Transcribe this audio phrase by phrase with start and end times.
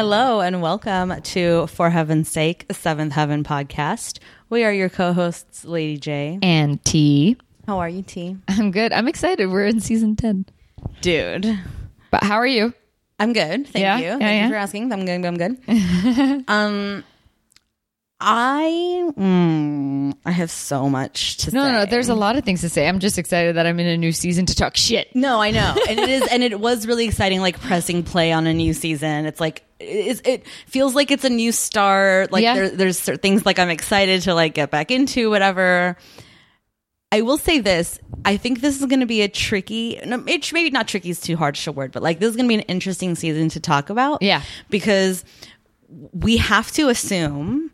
[0.00, 4.18] Hello and welcome to For Heaven's Sake, Seventh Heaven podcast.
[4.50, 6.38] We are your co-hosts, Lady J.
[6.42, 7.38] And T.
[7.66, 8.36] How are you, T?
[8.46, 8.92] I'm good.
[8.92, 9.46] I'm excited.
[9.46, 10.44] We're in season 10.
[11.00, 11.58] Dude.
[12.10, 12.74] But how are you?
[13.18, 13.68] I'm good.
[13.68, 13.96] Thank Yeah?
[13.96, 14.04] you.
[14.04, 14.42] Yeah, Thank yeah.
[14.44, 14.92] you for asking.
[14.92, 15.24] I'm good.
[15.24, 16.44] I'm good.
[16.48, 17.02] um,
[18.18, 21.72] I mm, I have so much to No, say.
[21.72, 21.84] no, no.
[21.84, 22.88] There's a lot of things to say.
[22.88, 25.14] I'm just excited that I'm in a new season to talk shit.
[25.14, 27.40] No, I know, and it is, and it was really exciting.
[27.40, 31.30] Like pressing play on a new season, it's like it, it feels like it's a
[31.30, 32.32] new start.
[32.32, 32.54] Like Yeah.
[32.54, 35.98] there, there's things like I'm excited to like get back into whatever.
[37.12, 40.52] I will say this: I think this is going to be a tricky, no, it,
[40.54, 42.54] maybe not tricky is too harsh a word, but like this is going to be
[42.54, 44.22] an interesting season to talk about.
[44.22, 44.40] Yeah.
[44.70, 45.22] because
[46.12, 47.65] we have to assume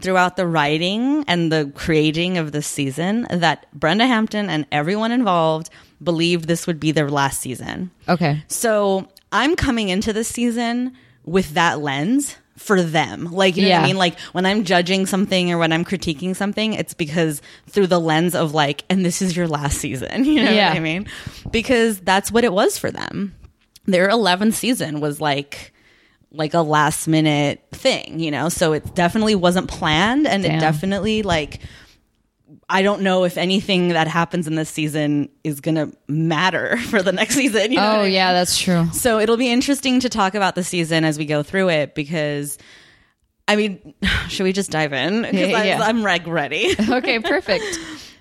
[0.00, 5.70] throughout the writing and the creating of this season that Brenda Hampton and everyone involved
[6.02, 7.90] believed this would be their last season.
[8.08, 8.42] Okay.
[8.48, 13.24] So I'm coming into this season with that lens for them.
[13.30, 13.82] Like, you know what Yeah.
[13.82, 13.96] I mean?
[13.96, 18.34] Like when I'm judging something or when I'm critiquing something, it's because through the lens
[18.34, 20.24] of like, and this is your last season.
[20.24, 20.68] You know Yeah.
[20.70, 21.06] what I mean?
[21.50, 23.34] Because that's what it was for them.
[23.86, 25.72] Their 11th season was like,
[26.30, 28.48] like a last minute thing, you know?
[28.48, 31.60] So it definitely wasn't planned and it definitely like
[32.70, 37.02] I don't know if anything that happens in this season is going to matter for
[37.02, 37.82] the next season, you know?
[37.96, 38.12] Oh, I mean?
[38.12, 38.86] yeah, that's true.
[38.92, 42.58] So it'll be interesting to talk about the season as we go through it because
[43.46, 43.94] I mean,
[44.28, 45.22] should we just dive in?
[45.22, 45.80] Because Yeah, yeah.
[45.82, 46.74] I'm reg ready.
[46.90, 47.64] Okay, perfect.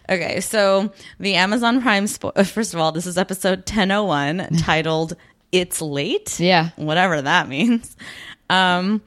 [0.09, 2.05] Okay, so the Amazon Prime.
[2.05, 5.17] Spo- first of all, this is episode 1001 titled
[5.51, 6.69] "It's Late." Yeah.
[6.75, 7.95] whatever that means.
[8.49, 9.01] Um,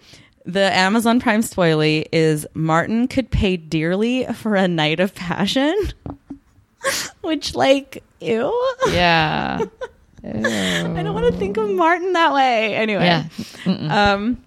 [0.47, 5.75] the Amazon Prime spoilie is Martin could pay dearly for a night of passion,
[7.23, 8.53] which, like, ew.
[8.89, 9.61] Yeah.
[10.25, 10.29] I
[11.03, 12.75] don't want to think of Martin that way.
[12.75, 13.25] Anyway, Yeah.
[14.13, 14.43] um,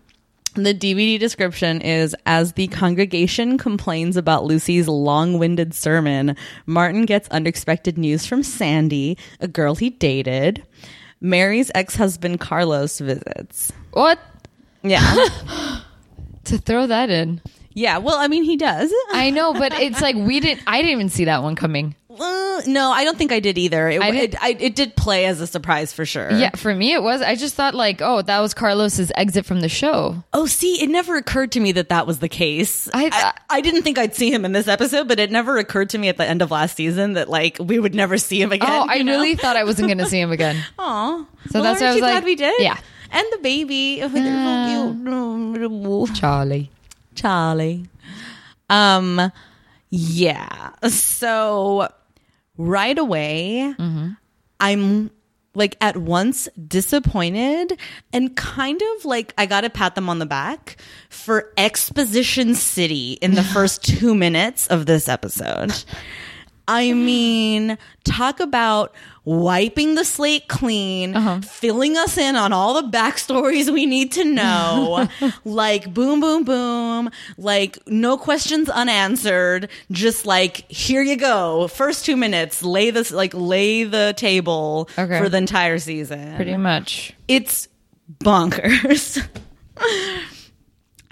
[0.55, 6.35] the DVD description is as the congregation complains about Lucy's long winded sermon,
[6.67, 10.63] Martin gets unexpected news from Sandy, a girl he dated.
[11.23, 13.71] Mary's ex husband Carlos visits.
[13.93, 14.19] What?
[14.83, 15.27] Yeah.
[16.45, 17.41] To throw that in.
[17.71, 17.99] yeah.
[17.99, 18.93] Well, I mean, he does.
[19.13, 21.95] I know, but it's like we didn't, I didn't even see that one coming.
[22.19, 23.89] Uh, no, I don't think I did either.
[23.89, 26.31] It, I did- it, I, it did play as a surprise for sure.
[26.31, 27.21] Yeah, for me it was.
[27.21, 30.23] I just thought like, oh, that was Carlos's exit from the show.
[30.33, 32.89] Oh, see, it never occurred to me that that was the case.
[32.93, 35.89] I- I, I didn't think I'd see him in this episode, but it never occurred
[35.91, 38.51] to me at the end of last season that like we would never see him
[38.51, 38.69] again.
[38.69, 39.13] Oh, I know?
[39.13, 40.63] really thought I wasn't going to see him again.
[40.79, 41.25] Aw.
[41.49, 42.61] So well, that's why I was you glad like- we did.
[42.61, 42.77] Yeah.
[43.11, 43.99] and the baby,
[46.15, 46.71] Charlie.
[47.15, 47.85] Charlie.
[48.69, 49.31] Um,
[49.89, 50.71] yeah.
[50.87, 51.89] So
[52.57, 54.09] right away, mm-hmm.
[54.59, 55.11] I'm
[55.55, 57.77] like at once disappointed
[58.11, 60.77] and kind of like I got to pat them on the back
[61.09, 65.71] for Exposition City in the first two minutes of this episode.
[66.67, 68.95] I mean, talk about
[69.25, 71.41] wiping the slate clean, uh-huh.
[71.41, 75.07] filling us in on all the backstories we need to know.
[75.45, 77.09] like, boom, boom, boom.
[77.37, 79.69] Like, no questions unanswered.
[79.91, 81.67] Just like, here you go.
[81.67, 85.19] First two minutes, lay this, like, lay the table Okay.
[85.19, 86.35] for the entire season.
[86.35, 87.13] Pretty much.
[87.27, 87.67] It's
[88.19, 89.25] bonkers.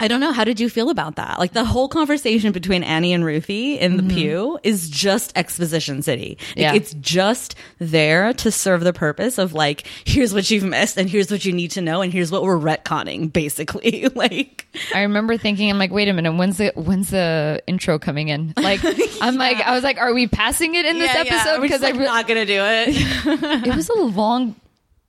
[0.02, 0.32] I don't know.
[0.32, 1.38] How did you feel about that?
[1.38, 6.38] Like the whole conversation between Annie and Ruthie in the pew is just exposition city.
[6.48, 6.74] Like, Yeah.
[6.74, 11.30] It's just there to serve the purpose of like, here's what you've missed and here's
[11.30, 14.08] what you need to know and here's what we're retconning, basically.
[14.16, 18.28] like, I remember thinking, I'm like, wait a minute, when's the when's the intro coming
[18.28, 18.54] in?
[18.62, 18.80] Like,
[19.20, 21.60] I'm like, I was like, are we passing it in this episode?
[21.62, 23.66] Because I'm re- not gonna do it.
[23.66, 24.56] it was a long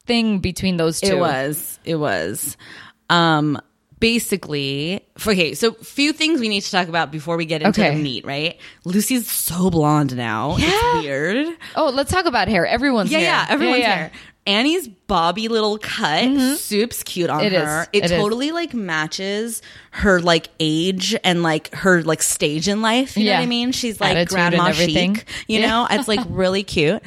[0.05, 1.07] thing between those two.
[1.13, 1.79] It was.
[1.83, 2.57] It was.
[3.09, 3.59] Um
[4.03, 7.95] basically okay, so few things we need to talk about before we get into Okay.
[7.95, 8.57] the meat, right?
[8.83, 10.57] Lucy's so blonde now.
[10.57, 10.67] Yeah.
[10.71, 11.57] It's weird.
[11.75, 12.65] Oh, let's talk about hair.
[12.65, 13.27] Everyone's Yeah, hair.
[13.27, 13.95] yeah, everyone's yeah.
[13.95, 14.11] hair.
[14.45, 17.45] Annie's bobby little cut, soup's cute on Mm-hmm.
[17.47, 17.63] It is.
[17.63, 17.81] her.
[17.93, 18.11] It, It is.
[18.11, 19.61] totally like matches
[19.91, 23.15] her like age and like her like stage in life.
[23.15, 23.71] You know what I mean?
[23.71, 25.25] She's like Attitude grandma chic.
[25.47, 25.67] You Yeah.
[25.67, 27.01] know, it's like really cute.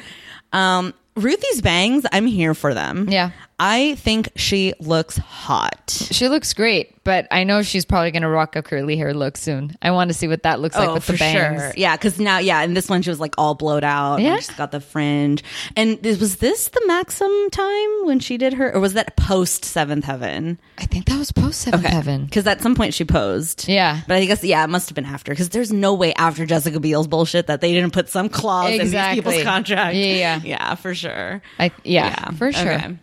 [0.51, 3.07] Um, Ruthie's bangs, I'm here for them.
[3.09, 3.31] Yeah.
[3.59, 5.89] I think she looks hot.
[6.11, 6.96] She looks great.
[7.07, 9.77] But I know she's probably going to rock a curly hair look soon.
[9.81, 11.61] I want to see what that looks like oh, with the bangs.
[11.61, 11.73] Sure.
[11.77, 14.19] Yeah, because now, yeah, in this one she was like all blowed out.
[14.19, 14.33] Yeah.
[14.33, 15.41] and she's got the fringe.
[15.77, 19.63] And is- was this the Maxim time when she did her, or was that post
[19.63, 20.59] Seventh Heaven?
[20.77, 22.25] I think that was post Seventh Heaven.
[22.25, 23.69] Because at some point she posed.
[23.69, 24.01] Yeah.
[24.05, 25.31] But I guess yeah, it must have been after.
[25.31, 28.79] Because there's no way after Jessica Biel's bullshit that they didn't put some clause in
[28.79, 29.95] these people's contract.
[29.95, 30.41] Yeah, yeah.
[30.43, 31.41] yeah, for sure.
[31.57, 32.97] I, yeah, for sure.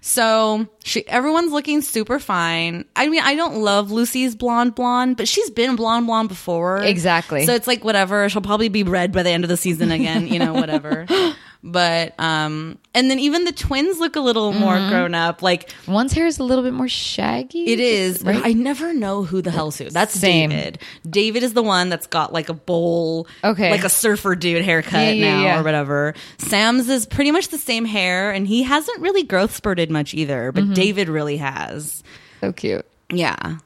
[0.00, 2.86] So she, everyone's looking super fine.
[2.96, 6.78] I mean, I don't love Lucy's blonde blonde, but she's been blonde blonde before.
[6.82, 7.46] Exactly.
[7.46, 8.28] So it's like whatever.
[8.28, 10.26] She'll probably be red by the end of the season again.
[10.26, 11.06] You know, whatever.
[11.62, 14.88] but um, and then even the twins look a little more Mm-hmm.
[14.90, 15.42] grown up.
[15.42, 17.64] Like One's hair is a little bit more shaggy.
[17.66, 18.22] it is.
[18.22, 18.40] Right?
[18.44, 19.90] I never know who the hell's who.
[19.90, 20.50] That's Same.
[20.50, 20.78] David.
[21.08, 23.70] David is the one that's got like a bowl, Okay.
[23.70, 25.60] like a surfer dude haircut Yeah, now yeah.
[25.60, 26.14] or whatever.
[26.38, 30.52] Sam's is pretty much the same hair, and he hasn't really growth spurted much either.
[30.52, 30.68] Mm-hmm.
[30.68, 32.02] But David really has.
[32.40, 32.86] so cute.
[33.12, 33.56] Yeah.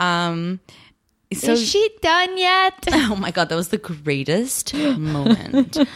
[0.00, 0.60] Um.
[1.34, 2.88] So is she done yet?
[2.92, 5.78] Oh my god, that was the greatest moment.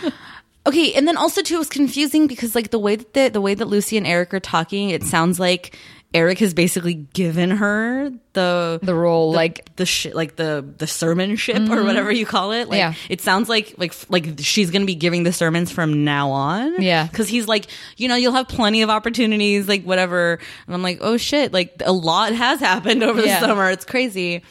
[0.64, 3.40] Okay, and then also too, it was confusing because like the way that the, the
[3.40, 5.76] way that Lucy and Eric are talking, it sounds like
[6.14, 11.54] Eric has basically given her the The role, like the shit, like the the sermonship
[11.54, 11.86] or mm-hmm.
[11.86, 12.68] whatever you call it.
[12.68, 12.94] Like, Yeah.
[13.08, 16.82] it sounds like like like she's gonna be giving the sermons from now on.
[16.82, 17.06] Yeah.
[17.06, 17.66] because he's like,
[17.96, 20.38] you know, you'll have plenty of opportunities, like whatever.
[20.66, 23.40] And I'm like, oh shit, like a lot has happened over Yeah.
[23.40, 23.70] the summer.
[23.70, 24.42] It's crazy.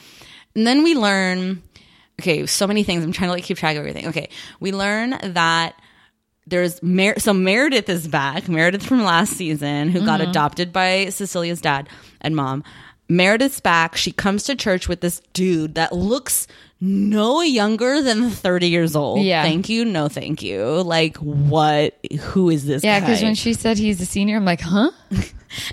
[0.55, 1.61] And then we learn,
[2.19, 3.03] okay, so many things.
[3.03, 4.07] I'm trying to like keep track of everything.
[4.07, 4.29] Okay,
[4.59, 5.75] we learn that
[6.47, 8.49] there's Mer- so Meredith is back.
[8.49, 11.87] Meredith from last season, who got adopted by Cecilia's dad
[12.21, 12.63] and mom.
[13.07, 13.95] Meredith's back.
[13.97, 16.47] She comes to church with this dude that looks
[16.79, 19.21] no younger than 30 years old.
[19.21, 19.43] Yeah.
[19.43, 19.85] Thank you.
[19.85, 20.63] No, thank you.
[20.81, 21.97] Like, what?
[22.19, 24.91] Who is this yeah, because when she said he's a senior, I'm like, huh?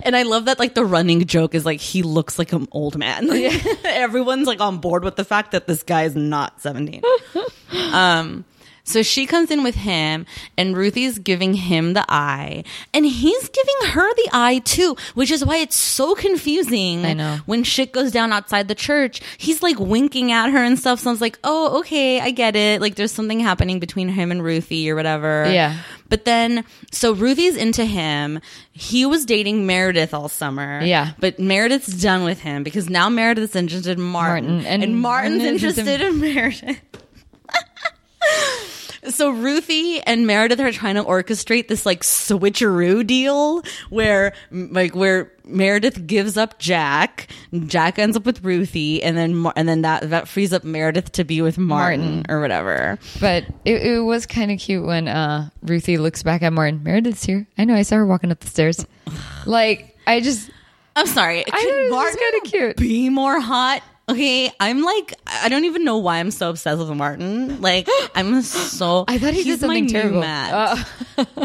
[0.03, 2.99] And I love that like the running joke is like he looks like an old
[2.99, 3.29] man.
[3.29, 7.03] Like, everyone's like on board with the fact that this guy is not 17.
[7.93, 8.45] um
[8.89, 10.27] so she comes in with him
[10.57, 12.65] and Ruthie's giving him the eye
[12.95, 17.05] and he's giving her the eye too, which is why it's so confusing.
[17.05, 17.39] I know.
[17.47, 21.01] When shit goes down outside the church, he's like winking at her and stuff.
[21.01, 22.81] So I was like, "Oh, okay, I get it.
[22.81, 25.77] Like there's something happening between him and Ruthie or whatever." Yeah.
[26.09, 28.41] But then, so Ruthie's into him.
[28.73, 30.81] He was dating Meredith all summer.
[30.83, 31.13] Yeah.
[31.19, 34.49] But Meredith's done with him because now Meredith's interested in Martin.
[34.55, 34.67] Martin.
[34.67, 36.81] And, And Martin's Martin interested in Meredith.
[39.09, 45.33] so Ruthie and Meredith are trying to orchestrate this like switcheroo deal where like where
[45.45, 47.29] Meredith gives up Jack,
[47.67, 51.25] Jack ends up with Ruthie, and then and then that that frees up Meredith to
[51.25, 52.27] be with Martin, Martin.
[52.29, 52.99] or whatever.
[53.21, 56.83] But it, it was kind of cute when uh, Ruthie looks back at Martin.
[56.83, 57.47] Meredith's here.
[57.57, 57.75] I know.
[57.75, 58.85] I saw her walking up the stairs.
[59.47, 60.51] Like I just
[60.95, 61.45] I'm sorry.
[61.47, 62.77] it was kinda cute.
[62.77, 63.83] Be more hot.
[64.09, 67.61] Okay, I'm like I don't even know why I'm so obsessed with Martin.
[67.61, 69.05] Like I'm so.
[69.07, 70.23] I thought he he's did something terrible.
[70.25, 70.83] Uh,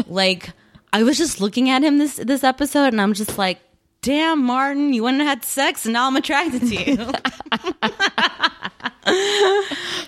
[0.06, 0.50] like
[0.92, 3.58] I was just looking at him this this episode, and I'm just like,
[4.04, 6.96] damn, Martin, you went and had sex, and now I'm attracted to you.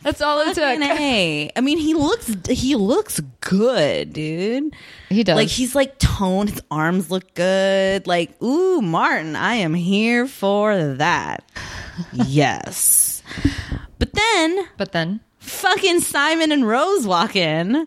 [0.03, 0.81] that's all it took.
[0.81, 1.51] A.
[1.57, 4.75] I mean, he looks he looks good, dude.
[5.09, 5.37] He does.
[5.37, 8.07] Like he's like toned, his arms look good.
[8.07, 11.45] Like, ooh, Martin, I am here for that.
[12.13, 13.23] yes.
[13.99, 17.87] But then But then fucking Simon and Rose walk in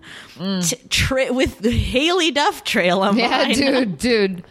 [0.61, 3.19] t- tra- with the Haylie Duff trail on Mm.
[3.19, 4.43] yeah, dude, dude,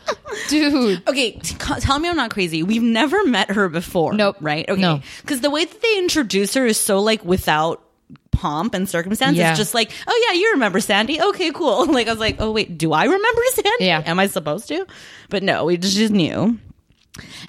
[0.48, 1.06] dude.
[1.06, 2.62] Okay, t- tell me I'm not crazy.
[2.62, 4.14] We've never met her before.
[4.14, 4.36] Nope.
[4.40, 4.68] Right?
[4.68, 4.80] Okay.
[4.80, 5.00] No.
[5.20, 7.84] Because the way that they introduce her is so like without
[8.32, 9.36] pomp and circumstance.
[9.36, 9.50] Yeah.
[9.50, 11.20] It's just like, oh yeah, you remember Sandy?
[11.20, 11.86] Okay, cool.
[11.98, 13.84] Like I was like, oh wait, do I remember Sandy?
[13.84, 14.02] Yeah.
[14.04, 14.86] Am I supposed to?
[15.30, 16.58] But no, we just, just knew.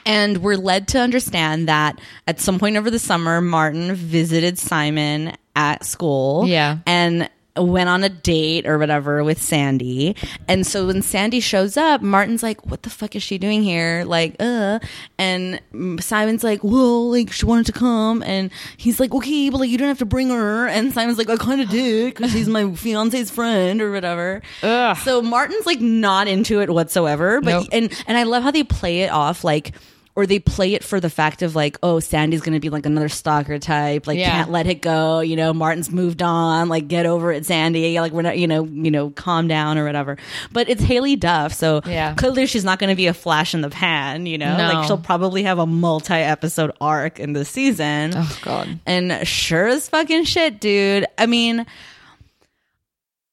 [0.06, 5.34] And we're led to understand that at some point over the summer, Martin visited Simon
[5.56, 6.48] at school.
[6.48, 6.80] Yeah.
[6.88, 7.30] And
[7.64, 10.16] went on a date or whatever with Sandy.
[10.48, 14.04] And so when Sandy shows up, Martin's like, what the fuck is she doing here?
[14.06, 14.80] Like, uh.
[15.18, 15.60] And
[16.00, 18.24] Simon's like, well, like, she wanted to come.
[18.24, 20.68] And he's like, okay, but like, you don't have to bring her.
[20.68, 24.42] And Simon's like, I kind of did because she's my fiance's friend or whatever.
[24.64, 24.98] Ugh.
[24.98, 27.42] So Martin's like not into it whatsoever.
[27.42, 27.68] But Nope.
[27.72, 29.74] and and I love how they play it off like
[30.20, 33.08] or they play it for the fact of like, oh, Sandy's gonna be like another
[33.08, 34.32] stalker type, like Yeah.
[34.32, 38.12] can't let it go, you know, Martin's moved on, like get over it, Sandy, like
[38.12, 40.18] we're not you know, you know, calm down or whatever.
[40.52, 42.14] But it's Haylie Duff, so Yeah.
[42.16, 44.58] clearly she's not gonna be a flash in the pan, you know?
[44.58, 44.74] No.
[44.74, 48.12] Like she'll probably have a multi episode arc in this season.
[48.16, 48.80] Oh god.
[48.86, 51.06] And sure as fucking shit, dude.
[51.18, 51.66] I mean,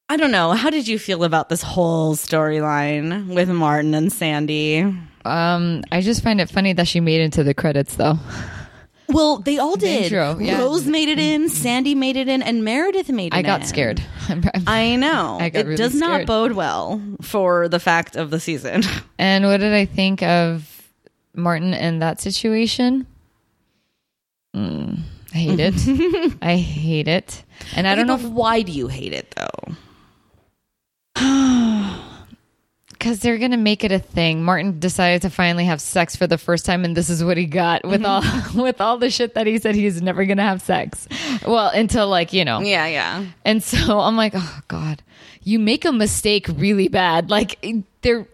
[0.09, 0.53] I don't know.
[0.53, 4.87] How did you feel about this whole storyline with Martin and Sandy?
[5.27, 8.19] Um, I just find it funny that she made it into the credits though.
[9.09, 10.05] Well, they all did.
[10.05, 10.59] intro, yeah.
[10.59, 13.67] Rose made it in, Sandy made it in, and Meredith made it I got in.
[13.69, 14.03] scared.
[14.67, 15.39] I know.
[15.41, 16.27] I got it really does not scared.
[16.27, 18.83] bode well for the fact of the season.
[19.19, 20.83] and what did I think of
[21.35, 23.07] Martin in that situation?
[24.57, 25.01] Mm,
[25.33, 26.35] I hate it.
[26.43, 27.45] I hate it.
[27.77, 29.49] And I don't know But why do you hate it though?
[33.07, 34.43] Because they're gonna make it a thing.
[34.43, 37.47] Martin decided to finally have sex for the first time, and this is what he
[37.47, 38.57] got with mm-hmm.
[38.57, 41.07] all with all the shit that he said he's never gonna have sex.
[41.47, 43.25] Well, until like you know, Yeah, yeah.
[43.45, 45.05] And so I'm like, oh God,
[45.45, 47.31] you make a mistake really bad.
[47.31, 47.65] Like
[48.03, 48.27] they're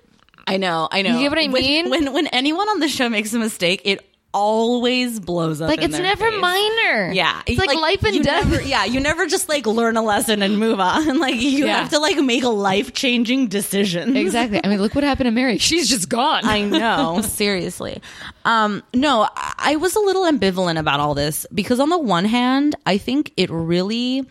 [0.47, 1.19] I know, I know.
[1.19, 1.91] You get what I When- mean?
[1.91, 5.69] When when anyone on the show makes a mistake, it always blows up.
[5.69, 6.41] like it's never face.
[6.41, 7.12] minor.
[7.12, 8.49] Yeah, It's like, life and death.
[8.49, 11.19] never- yeah, you never just like learn a lesson and move on.
[11.23, 11.79] Like you Yeah.
[11.79, 14.17] have to like make a life changing decision.
[14.17, 14.61] exactly.
[14.65, 15.59] I mean, look what happened to Mary.
[15.59, 16.45] She's just gone.
[16.45, 18.01] I know, seriously.
[18.45, 22.75] Um, no, I was a little ambivalent about all this because on the one hand,
[22.87, 24.27] I think it really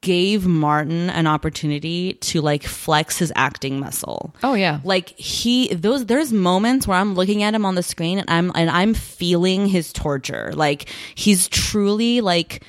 [0.00, 4.34] gave Martin an opportunity to like flex his acting muscle.
[4.42, 4.80] Oh, yeah.
[4.84, 8.52] Like he those there's moments where I'm looking at him on the screen and I'm
[8.54, 10.52] and I'm feeling his torture.
[10.54, 12.62] Like he's truly like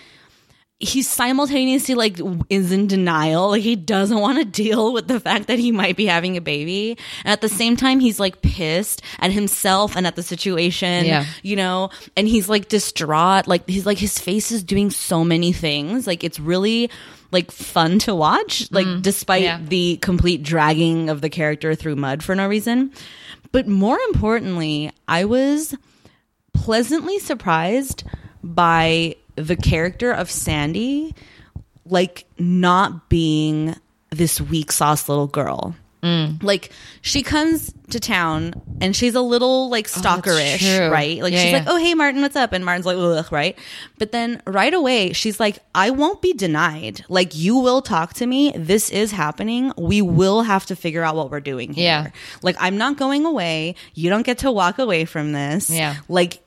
[0.81, 2.19] he's simultaneously like
[2.50, 3.50] is in denial.
[3.50, 6.41] Like he doesn't want to deal with the fact that he might be having a
[6.41, 6.97] baby.
[7.23, 11.25] And at the same time he's like pissed at himself and at the situation Yeah.
[11.43, 11.89] you know?
[12.17, 13.47] And he's like distraught.
[13.47, 16.07] Like he's like his face is doing so many things.
[16.07, 16.89] Like it's really
[17.31, 18.69] like fun to watch.
[18.71, 19.01] Like mm-hmm.
[19.01, 19.59] despite yeah.
[19.61, 22.91] the complete dragging of the character through mud for no reason.
[23.51, 25.75] But more importantly i was
[26.53, 28.03] pleasantly surprised
[28.43, 29.15] by
[29.48, 31.13] the character of Sandy,
[31.86, 33.75] like not being
[34.10, 35.75] this weak sauce little girl.
[36.03, 36.41] Mm.
[36.41, 36.71] Like
[37.01, 40.89] she comes to town and she's a little like stalkerish, true.
[40.89, 41.21] right?
[41.21, 41.57] Like Yeah, she's yeah.
[41.60, 43.55] like, "Oh, hey Martin, what's up?" And Martin's like, "Ugh," right?
[44.00, 47.05] But then right away, she's like, "I won't be denied.
[47.07, 48.51] Like you will talk to me.
[48.55, 49.74] This is happening.
[49.77, 51.83] We will have to figure out what we're doing here.
[51.83, 52.07] Yeah.
[52.41, 53.75] Like I'm not going away.
[53.93, 55.69] You don't get to walk away from this.
[55.69, 55.98] Yeah.
[56.10, 56.41] Like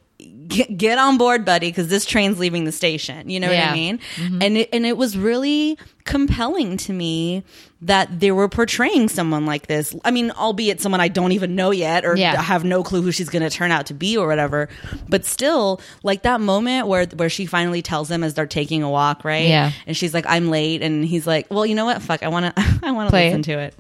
[0.48, 3.28] get, get on board, buddy, because this train's leaving the station.
[3.30, 3.98] You know what I mean?
[4.16, 4.42] Mm-hmm.
[4.42, 7.42] And it, and it was really compelling to me
[7.82, 9.94] that they were portraying someone like this.
[10.04, 12.40] I mean, albeit someone I don't even know yet or Yeah.
[12.40, 14.68] have no clue who she's going to turn out to be or whatever.
[15.08, 18.90] But still, like that moment where where she finally tells him as they're taking a
[18.90, 19.48] walk, right?
[19.48, 19.72] Yeah.
[19.86, 22.00] And she's like, "I'm late," and he's like, "Well, you know what?
[22.02, 23.44] Fuck, I want to I want to listen it.
[23.44, 23.74] to it."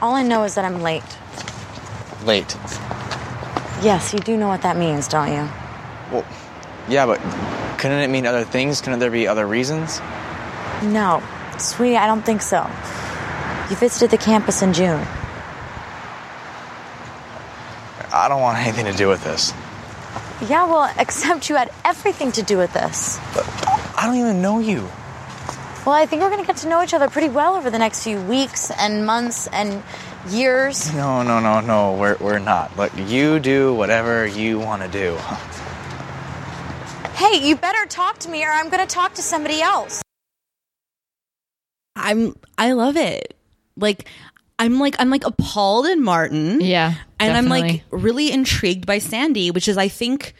[0.00, 1.02] All I know is that I'm late.
[2.24, 2.56] Late.
[3.84, 5.46] Yes, you do know what that means, don't you?
[6.10, 6.24] Well,
[6.88, 7.20] yeah, but
[7.78, 8.80] couldn't it mean other things?
[8.80, 10.00] Couldn't there be other reasons?
[10.82, 11.22] No,
[11.58, 12.62] sweetie, I don't think so.
[13.68, 15.06] You visited the campus in June.
[18.10, 19.52] I don't want anything to do with this.
[20.48, 23.18] Yeah, well, except you had everything to do with this.
[23.98, 24.88] I don't even know you.
[25.84, 28.02] Well, I think we're gonna get to know each other pretty well over the next
[28.02, 29.82] few weeks and months and
[30.28, 30.92] years.
[30.94, 31.94] No, no, no, no.
[31.94, 32.76] We're we're not.
[32.76, 35.16] Look, you do whatever you want to do.
[37.14, 40.02] Hey, you better talk to me or I'm gonna talk to somebody else.
[41.96, 43.36] I'm I love it.
[43.76, 44.08] Like
[44.58, 46.60] I'm like I'm like appalled in Martin.
[46.60, 50.34] Yeah, And I'm like really intrigued by Sandy, which is I think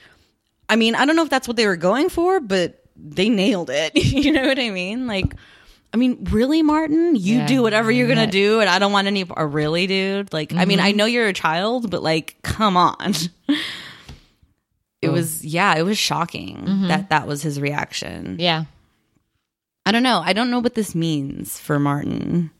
[0.68, 3.70] I mean, I don't know if that's what they were going for, but they nailed
[3.70, 3.92] it.
[3.96, 5.06] you know what I mean?
[5.06, 5.34] Like
[5.94, 7.14] I mean, really, Martin?
[7.14, 9.22] You Yeah, do whatever you're gonna do, and I don't want any.
[9.24, 10.32] Or really, dude?
[10.32, 10.96] Like, I mean, I Mm-hmm.
[10.98, 13.14] know you're a child, but like, come on.
[15.02, 18.24] It was, yeah, it was shocking that that was his reaction.
[18.24, 18.40] Mm-hmm.
[18.40, 18.64] yeah.
[19.84, 20.22] I don't know.
[20.24, 22.50] I don't know what this means for Martin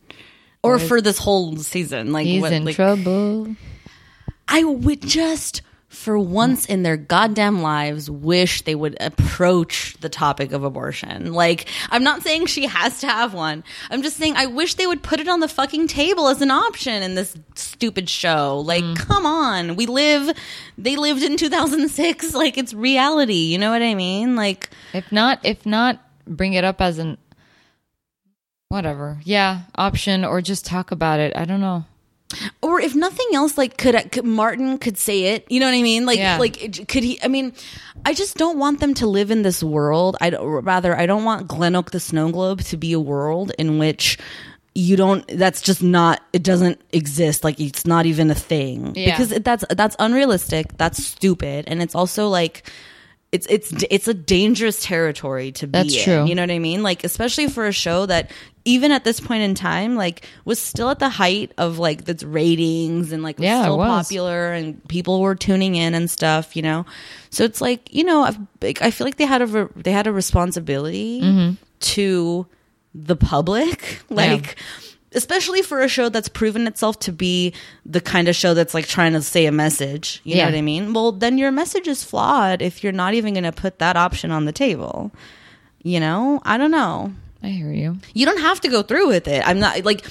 [0.62, 2.12] or for this whole season.
[2.12, 3.56] Like, He's what, in like, trouble.
[4.46, 5.62] I would just,
[5.94, 11.32] for once in their goddamn lives, wish they would approach the topic of abortion.
[11.32, 13.64] Like, I'm not saying she has to have one.
[13.90, 16.50] I'm just saying I wish they would put it on the fucking table as an
[16.50, 18.60] option in this stupid show.
[18.60, 18.96] Like, mm.
[18.96, 19.76] come on.
[19.76, 20.36] We live,
[20.76, 22.34] they lived in 2006.
[22.44, 23.52] Like, it's reality.
[23.52, 24.34] You know what I mean?
[24.34, 27.16] Like, If not, if not, bring it up as an
[28.68, 29.20] whatever.
[29.24, 31.32] Yeah, option or just talk about it.
[31.36, 31.84] I don't know.
[32.62, 35.46] Or if nothing else like could, could martin could say it.
[35.50, 36.06] You know what i mean?
[36.06, 36.38] Like Yeah.
[36.38, 37.52] like could he i mean
[38.04, 40.16] i just don't want them to live in this world.
[40.20, 44.18] I rather i don't want Glenoak the snow globe to be a world in which
[44.76, 47.44] you don't that's just not it doesn't exist.
[47.44, 48.92] Like it's not even a thing.
[48.96, 49.16] Yeah.
[49.16, 50.76] because that's that's unrealistic.
[50.76, 51.64] That's stupid.
[51.68, 52.68] And it's also like
[53.34, 56.04] it's it's it's a dangerous territory to be That's in.
[56.04, 56.24] true.
[56.26, 56.82] You know what I mean?
[56.82, 58.30] Like especially for a show that
[58.64, 62.22] even at this point in time, like was still at the height of like its
[62.22, 64.06] ratings and like was Yeah, still was.
[64.06, 66.54] popular and people were tuning in and stuff.
[66.56, 66.86] You know,
[67.30, 70.06] so it's like you know I've, like, I feel like they had a they had
[70.06, 71.54] a responsibility Mm-hmm.
[71.80, 72.46] to
[72.94, 74.56] the public, like.
[75.14, 77.52] Especially for a show that's proven itself to be
[77.86, 80.20] the kind of show that's like trying to say a message.
[80.24, 80.44] You Yeah.
[80.44, 80.92] know what I mean?
[80.92, 84.30] Well, then your message is flawed if you're not even going to put that option
[84.30, 85.12] on the table.
[85.82, 86.40] You know?
[86.44, 87.12] I don't know.
[87.42, 87.98] I hear you.
[88.14, 89.46] You don't have to go through with it.
[89.46, 90.06] I'm not like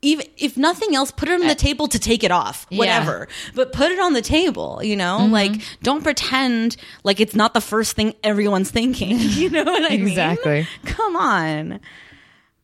[0.00, 2.78] even if nothing else, put it on the table to take it off, Yeah.
[2.78, 3.26] whatever.
[3.54, 5.18] But put it on the table, you know?
[5.22, 5.32] Mm-hmm.
[5.32, 9.18] Like don't pretend like it's not the first thing everyone's thinking.
[9.18, 10.08] You know what I mean?
[10.08, 10.66] Exactly.
[10.84, 11.80] Come on.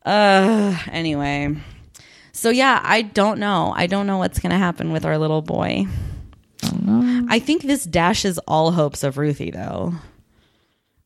[0.04, 1.56] Uh anyway.
[2.32, 3.72] So yeah, I don't know.
[3.76, 5.86] I don't know what's going to happen with our little boy.
[6.62, 9.94] I think this dashes all hopes of Ruthie though.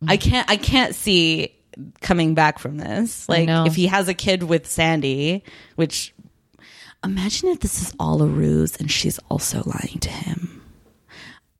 [0.06, 1.54] I can't I can't see
[2.00, 3.28] coming back from this.
[3.28, 5.44] Like if he has a kid with Sandy,
[5.76, 6.14] which
[7.02, 10.62] imagine if this is all a ruse and she's also lying to him.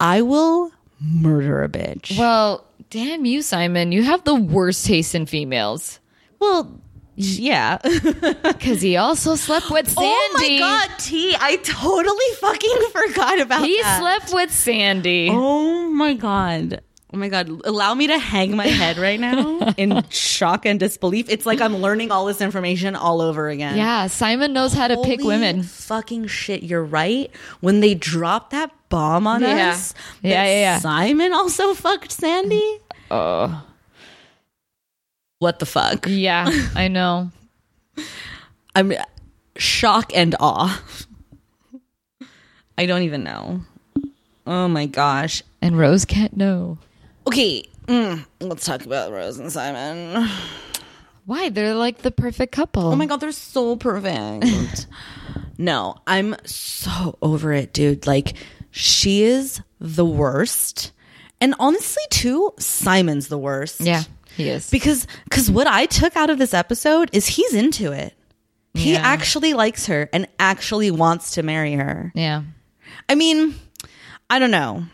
[0.01, 2.19] I will murder a bitch.
[2.19, 3.93] Well, damn you, Simon.
[3.93, 6.01] You have the worst taste in females.
[6.39, 6.81] Well,
[7.17, 7.79] yeah.
[8.43, 10.01] Because he also slept with Sandy.
[10.09, 11.35] Oh my god, T!
[11.39, 13.67] I totally fucking forgot about that.
[13.67, 14.01] He that.
[14.01, 15.29] slept with Sandy.
[15.31, 16.81] Oh my god.
[17.13, 17.49] Oh my god.
[17.65, 21.27] Allow me to hang my head right now in shock and disbelief.
[21.29, 23.77] It's like I'm learning all this information all over again.
[23.77, 25.63] Yeah, Simon knows how to pick women.
[25.63, 27.31] Fucking shit, you're right.
[27.61, 29.71] When they dropped that bomb on Yeah.
[29.71, 30.79] us, Yeah, yeah, yeah.
[30.81, 32.79] Simon also fucked Sandy.
[33.13, 33.63] Oh,
[35.39, 36.07] What the fuck?
[36.09, 37.31] yeah, I know.
[38.75, 38.93] I'm
[39.57, 40.83] shock and awe.
[42.77, 43.61] I don't even know.
[44.47, 45.43] Oh my gosh.
[45.63, 46.79] And Rose can't know.
[47.27, 50.29] Okay, mm, let's talk about Rose and Simon.
[51.27, 51.49] Why?
[51.49, 52.89] They're like the perfect couple.
[52.89, 54.87] Oh my god, they're so perfect.
[55.59, 58.07] no, I'm so over it, dude.
[58.07, 58.35] Like,
[58.71, 60.93] she is the worst.
[61.41, 63.81] And honestly, too, Simon's the worst.
[63.81, 64.03] Yeah,
[64.37, 64.71] he is.
[64.71, 68.15] Because cause what I took out of this episode is he's into it.
[68.75, 69.01] He Yeah.
[69.03, 72.11] actually likes her and actually wants to marry her.
[72.15, 72.43] yeah.
[73.09, 73.55] I mean,
[74.31, 74.85] I don't know.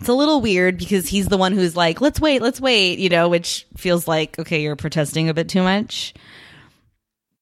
[0.00, 3.08] It's a little weird because he's the one who's like, let's wait, let's wait, you
[3.08, 6.12] know, which feels like, okay, you're protesting a bit too much.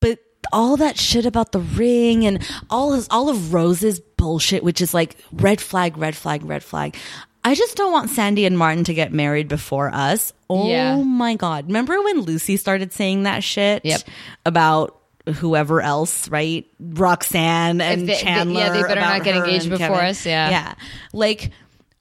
[0.01, 0.19] But
[0.53, 4.93] all that shit about the ring and all his, all of Rose's bullshit, which is
[4.93, 6.97] like red flag, red flag, red flag.
[7.45, 10.33] I just don't want Sandy and Martin to get married before us.
[10.51, 10.97] Oh Yeah.
[10.97, 11.67] my God.
[11.69, 14.03] Remember when Lucy started saying that shit Yep.
[14.45, 14.97] about
[15.37, 16.67] whoever else, right?
[16.79, 18.61] Roxanne and they- they- Chandler.
[18.61, 20.05] yeah, they better not get engaged before Kevin.
[20.07, 20.51] us, yeah.
[20.51, 20.75] Yeah.
[21.13, 21.51] Like,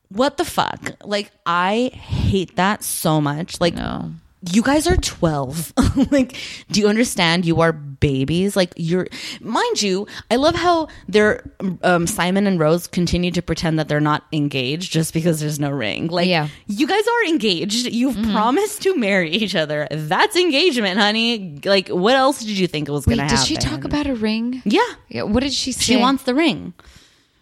[0.09, 0.91] what the fuck?
[1.03, 3.61] Like, I hate that so much.
[3.61, 4.11] Like, No.
[4.51, 5.73] You guys are 12.
[6.11, 6.37] like,
[6.71, 7.45] do you understand?
[7.45, 8.55] You are babies.
[8.55, 9.07] Like, you're,
[9.41, 11.51] mind you, I love how they're,
[11.83, 15.69] um, Simon and Rose continue to pretend that they're not engaged just because there's no
[15.69, 16.07] ring.
[16.07, 16.47] Like, Yeah.
[16.67, 17.87] you guys are engaged.
[17.91, 19.87] You've promised to marry each other.
[19.91, 21.59] That's engagement, honey.
[21.65, 23.37] Like, what else did you think was going to happen?
[23.37, 24.61] did she talk about a ring?
[24.63, 24.79] Yeah.
[25.09, 25.23] Yeah.
[25.23, 25.81] What did she say?
[25.83, 26.73] She wants the ring.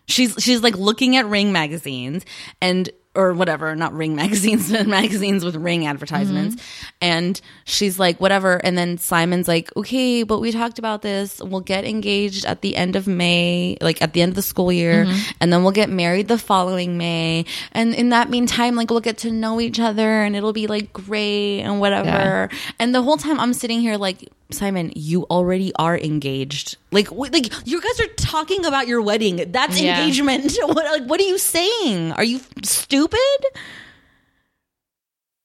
[0.10, 2.24] She's she's like looking at ring magazines
[2.62, 6.56] and or whatever, not ring magazines, but magazines with ring advertisements.
[6.56, 6.96] Mm-hmm.
[7.02, 8.64] And she's like, whatever.
[8.64, 11.42] And then Simon's like, okay, but we talked about this.
[11.42, 14.72] We'll get engaged at the end of May, like at the end of the school
[14.72, 15.32] year, mm-hmm.
[15.42, 17.46] and then we'll get married the following May.
[17.72, 20.94] And in that meantime, like we'll get to know each other and it'll be like
[20.94, 22.50] great and whatever.
[22.78, 26.78] And the whole time I'm sitting here like, Simon, you already are engaged.
[26.92, 29.44] Like, wh- like you guys are talking about your wedding.
[29.52, 30.00] That's Yeah.
[30.00, 30.56] engagement.
[30.62, 32.14] what, like, what are you saying?
[32.14, 33.20] Are you stupid?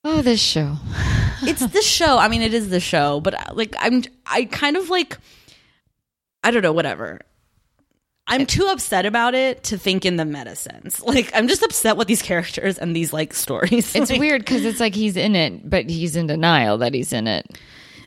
[0.03, 0.77] Oh, this show.
[1.45, 2.17] It's the show.
[2.17, 5.17] I mean, it is the show, but uh, like, I'm, I kind of like,
[6.41, 7.19] I don't know, whatever.
[8.27, 11.01] I'm too upset about it to think in the meta sense.
[11.01, 13.93] Like, I'm just upset with these characters and these like stories.
[13.93, 17.11] It's Like, weird because it's like he's in it, but he's in denial that he's
[17.11, 17.57] in it.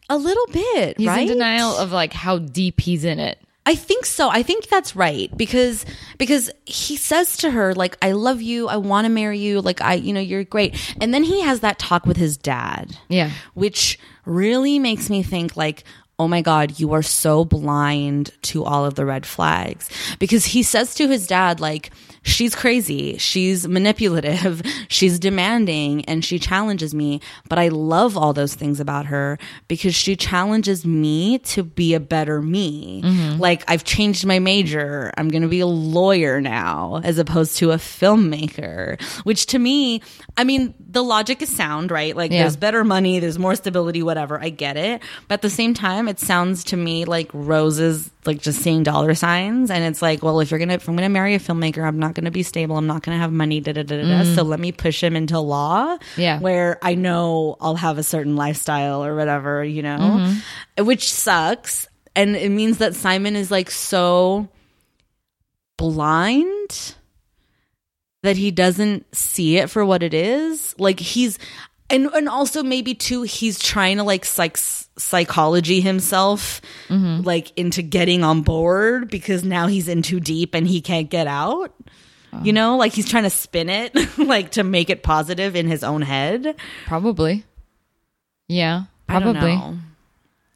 [0.09, 0.99] A little bit.
[0.99, 1.23] He's right?
[1.23, 3.38] in denial of like how deep he's in it.
[3.69, 4.29] I think so.
[4.29, 5.85] I think that's right because
[6.19, 9.81] because he says to her like I love you, I want to marry you, like
[9.83, 10.95] I you know you're great.
[11.01, 12.97] And then he has that talk with his dad.
[13.09, 13.33] Yeah.
[13.55, 15.83] Which really makes me think like
[16.18, 19.90] oh my God, you are so blind to all of the red flags.
[20.18, 21.90] Because he says to his dad, like,
[22.22, 27.20] she's crazy, she's manipulative, she's demanding, and she challenges me.
[27.50, 32.00] But I love all those things about her because she challenges me to be a
[32.00, 33.02] better me.
[33.02, 33.38] Mm-hmm.
[33.38, 37.72] Like, I've changed my major, I'm going to be a lawyer now, as opposed to
[37.72, 40.00] a filmmaker, which to me,
[40.38, 42.14] I mean, the logic is sound, right?
[42.14, 42.42] Like, Yeah.
[42.42, 44.38] there's better money, there's more stability, whatever.
[44.38, 45.03] I get it.
[45.29, 49.14] But at the same time, it sounds to me like Rose's like just seeing dollar
[49.14, 49.70] signs.
[49.70, 51.87] And it's like, well, if you're going to, if I'm going to marry a filmmaker,
[51.87, 52.77] I'm not going to be stable.
[52.77, 54.03] I'm not going to have money, da da da da.
[54.03, 54.25] da.
[54.25, 54.35] Mm.
[54.35, 55.96] So let me push him into law.
[56.16, 56.38] Yeah.
[56.40, 60.85] Where I know I'll have a certain lifestyle or whatever, you know, mm-hmm.
[60.85, 61.88] which sucks.
[62.14, 64.49] And it means that Simon is like so
[65.77, 66.94] blind
[68.27, 70.75] that he doesn't see it for what it is.
[70.79, 71.39] Like he's
[71.89, 77.23] and and also maybe too he's trying to like psych psychology himself mm-hmm.
[77.23, 81.29] like into getting on board because now he's in too deep and he can't get
[81.29, 81.73] out.
[82.43, 82.55] You oh.
[82.55, 86.03] know, like he's trying to spin it like to make it positive in his own
[86.03, 86.57] head.
[86.87, 87.45] Probably.
[88.49, 89.55] Yeah, I don't probably.
[89.55, 89.79] know.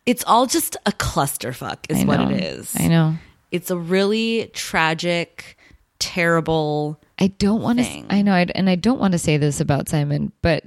[0.07, 2.75] It's all just a clusterfuck is what it is.
[2.77, 3.15] I know.
[3.53, 5.57] It's a really tragic,
[6.01, 8.05] terrible I don't want to.
[8.09, 10.65] I know, I, and I don't want to say this about Simon, but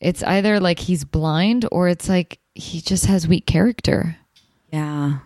[0.00, 4.16] it's either like he's blind or it's like he just has weak character.
[4.72, 5.18] Yeah.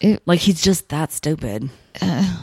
[0.00, 1.70] It, Like he's just that stupid.
[2.00, 2.36] Uh,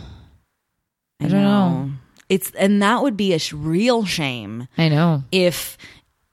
[1.20, 1.92] I don't know.
[2.30, 5.24] It's and that would be a sh- real shame I know.
[5.32, 5.78] if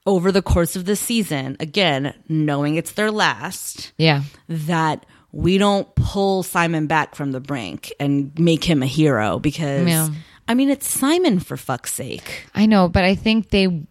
[0.05, 5.93] over the course of the season, again, knowing it's their last, Yeah, that we don't
[5.95, 10.07] pull Simon back from the brink and make him a hero because Yeah.
[10.49, 12.47] I mean it's Simon for fuck's sake.
[12.55, 13.85] I know, but I think they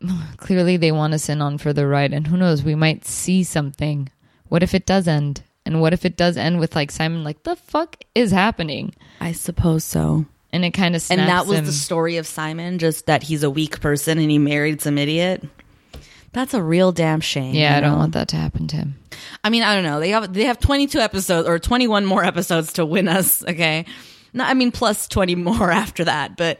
[0.36, 3.42] clearly they want us in on for the ride, and who knows, we might see
[3.42, 4.08] something.
[4.48, 5.42] What if it does end?
[5.66, 8.94] And what if it does end with like Simon, like the fuck is happening?
[9.20, 10.26] I suppose so.
[10.52, 11.18] And it kind of sucks.
[11.18, 11.66] And that was him.
[11.66, 15.44] the story of Simon, just that he's a weak person and he married some idiot.
[16.32, 17.54] That's a real damn shame.
[17.54, 17.72] yeah.
[17.72, 18.94] you I don't want that to happen to him.
[19.42, 19.98] I mean, I don't know.
[19.98, 23.86] They have they have 22 episodes or 21 more episodes to win us, okay?
[24.32, 26.58] No, I mean plus 20 more after that, but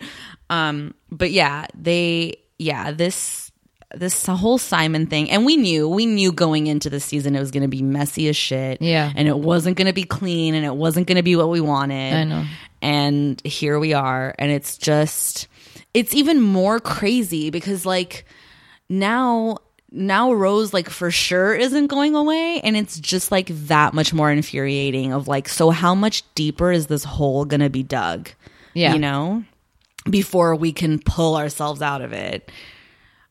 [0.51, 3.53] um but yeah, they yeah, this
[3.95, 7.51] this whole Simon thing and we knew we knew going into the season it was
[7.51, 8.83] going to be messy as shit.
[8.83, 9.13] Yeah.
[9.15, 11.61] And it wasn't going to be clean and it wasn't going to be what we
[11.61, 12.13] wanted.
[12.13, 12.45] I know.
[12.83, 15.49] And here we are and it's just
[15.95, 18.27] it's even more crazy because like
[18.89, 19.59] now
[19.97, 24.31] now Rose like for sure isn't going away and it's just like that much more
[24.31, 28.29] infuriating of like so how much deeper is this hole going to be dug?
[28.75, 28.93] Yeah.
[28.93, 29.45] You know?
[30.09, 32.53] Before we can pull ourselves out of it.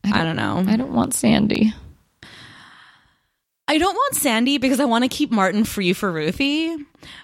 [0.04, 0.62] I don't, know.
[0.66, 1.72] I don't want Sandy.
[3.68, 6.76] I don't want Sandy because I want to keep Martin free for Ruthie,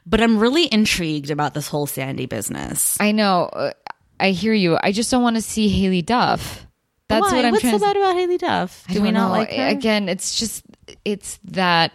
[0.04, 3.00] but I'm really intrigued about this whole Sandy business.
[3.00, 3.44] I know.
[3.44, 3.72] Uh,
[4.18, 4.76] I hear you.
[4.82, 6.66] I just don't want to see Haylie Duff.
[7.12, 7.36] That's Why?
[7.36, 8.84] what I'm What's trying so bad about Haylie Duff?
[8.88, 9.28] Do we don't know.
[9.30, 9.68] like her?
[9.68, 10.64] Again, it's just
[11.04, 11.92] it's that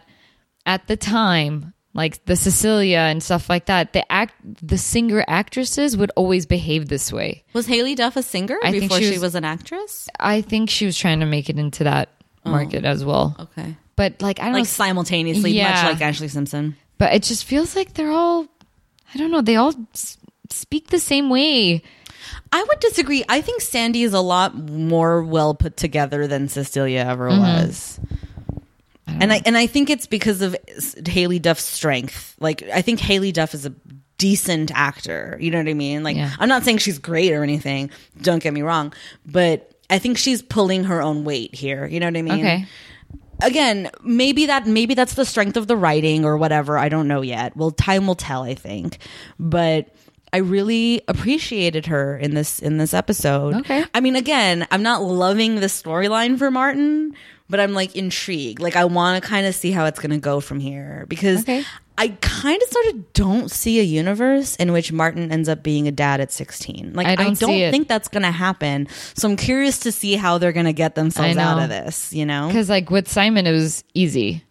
[0.66, 5.98] at the time, like the Cecilia and stuff like that, the act the singer actresses
[5.98, 7.44] would always behave this way.
[7.54, 10.08] Was Haylie Duff a singer I before she she was- was, an actress?
[10.20, 12.10] I think she was trying to make it into that
[12.46, 12.52] oh.
[12.52, 13.36] market as well.
[13.40, 13.76] Okay.
[13.96, 15.72] But like I don't Like know, simultaneously, Yeah.
[15.72, 16.76] much like Ashlee Simpson.
[17.00, 18.46] but it just feels like they're all
[19.14, 20.18] I don't know, they all s-
[20.50, 21.82] speak the same way.
[22.52, 23.24] I would disagree.
[23.28, 27.42] I think Sandy is a lot more well put together than Cecilia ever Mm-hmm.
[27.42, 28.00] was.
[29.08, 32.36] and I and I think it's because of Haylie Duff's strength.
[32.40, 33.74] Like I think Haylie Duff is a
[34.18, 35.38] decent actor.
[35.40, 36.04] You know what I mean?
[36.04, 36.32] Like Yeah.
[36.40, 37.90] I'm not saying she's great or anything.
[38.22, 38.94] Don't get me wrong,
[39.26, 41.86] but I think she's pulling her own weight here.
[41.86, 42.40] You know what I mean?
[42.40, 42.66] Okay.
[43.42, 46.78] again, maybe that maybe that's the strength of the writing or whatever.
[46.78, 47.56] I don't know yet.
[47.56, 48.98] Well, time will tell, I think.
[49.40, 49.90] But
[50.34, 53.56] I really appreciated her in this in this episode.
[53.56, 53.86] Okay.
[53.94, 57.16] I mean, again, I'm not loving the storyline for Martin,
[57.50, 58.60] but I'm like intrigued.
[58.62, 61.42] Like I want to kind of see how it's going to go from here because
[61.42, 61.64] Okay.
[62.00, 65.88] I kind of sort of don't see a universe in which Martin ends up being
[65.88, 66.94] a dad at 16.
[66.94, 67.72] Like I I don't don't, see it.
[67.72, 68.88] think that's going to happen.
[69.16, 72.24] So I'm curious to see how they're going to get themselves out of this, you
[72.28, 72.48] know?
[72.50, 74.44] Because like with Simon, it was easy.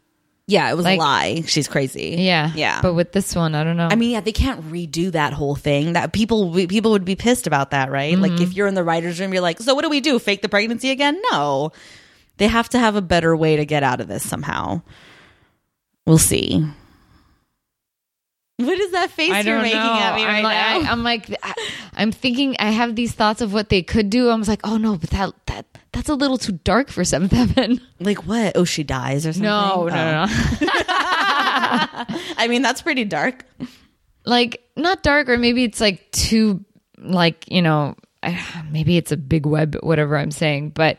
[0.49, 1.43] Yeah, it was Like- a lie.
[1.47, 2.17] She's crazy.
[2.21, 2.81] Yeah, yeah.
[2.81, 3.89] But with this one, I don't know.
[3.91, 5.95] I mean, yeah, they can't redo that whole thing.
[5.95, 8.17] That people people would be pissed about that, right?
[8.17, 8.43] Like Mm-hmm.
[8.45, 10.19] if you're in the writers' room, you're like, so what do we do?
[10.21, 11.21] Fake the pregnancy again?
[11.33, 11.73] No,
[12.37, 14.83] they have to have a better way to get out of this somehow.
[16.07, 16.65] We'll see.
[18.59, 19.93] What is that face I you're don't making know.
[19.93, 20.91] at me right I'm like, now?
[20.91, 21.55] I, am like, I,
[21.97, 22.57] I'm thinking.
[22.61, 24.29] I have these thoughts of what they could do.
[24.31, 27.33] I was like, oh no, but that that that's a little too dark for Seventh
[27.33, 27.81] Heaven.
[28.01, 28.57] like what?
[28.57, 29.45] Oh, she dies or something?
[29.49, 29.89] No, Oh.
[29.89, 30.27] no, no.
[32.39, 33.45] I mean, that's pretty dark.
[34.25, 36.65] like not dark or maybe it's like too
[36.99, 37.95] like you know
[38.71, 40.99] maybe it's a big web whatever i'm saying but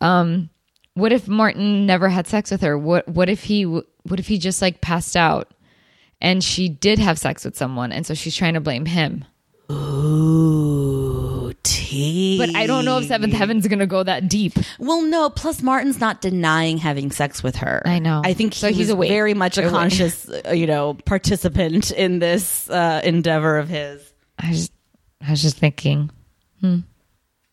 [0.00, 0.50] um
[0.94, 4.38] what if martin never had sex with her what what if he what if he
[4.38, 5.54] just like passed out
[6.20, 9.24] and she did have sex with someone and so she's trying to blame him
[9.70, 12.38] Ooh, tea.
[12.38, 15.30] but i don't know if seventh heaven's gonna go that deep Well, no.
[15.30, 17.82] Plus, Martin's not denying having sex with her.
[17.84, 18.22] I know.
[18.24, 19.08] I think So he he's awake.
[19.10, 24.00] very much a conscious, uh, you know, participant in this uh, endeavor of his.
[24.38, 24.72] i just
[25.26, 26.10] i was just thinking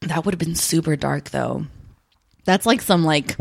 [0.02, 1.66] That would have been super dark, though.
[2.44, 3.38] That's like some like,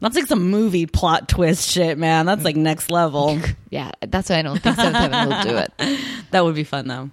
[0.00, 2.26] that's like some movie plot twist shit, man.
[2.26, 3.38] That's like next level.
[3.70, 5.72] yeah that's why i don't think seventh heaven will do it
[6.32, 7.10] That would be fun, though.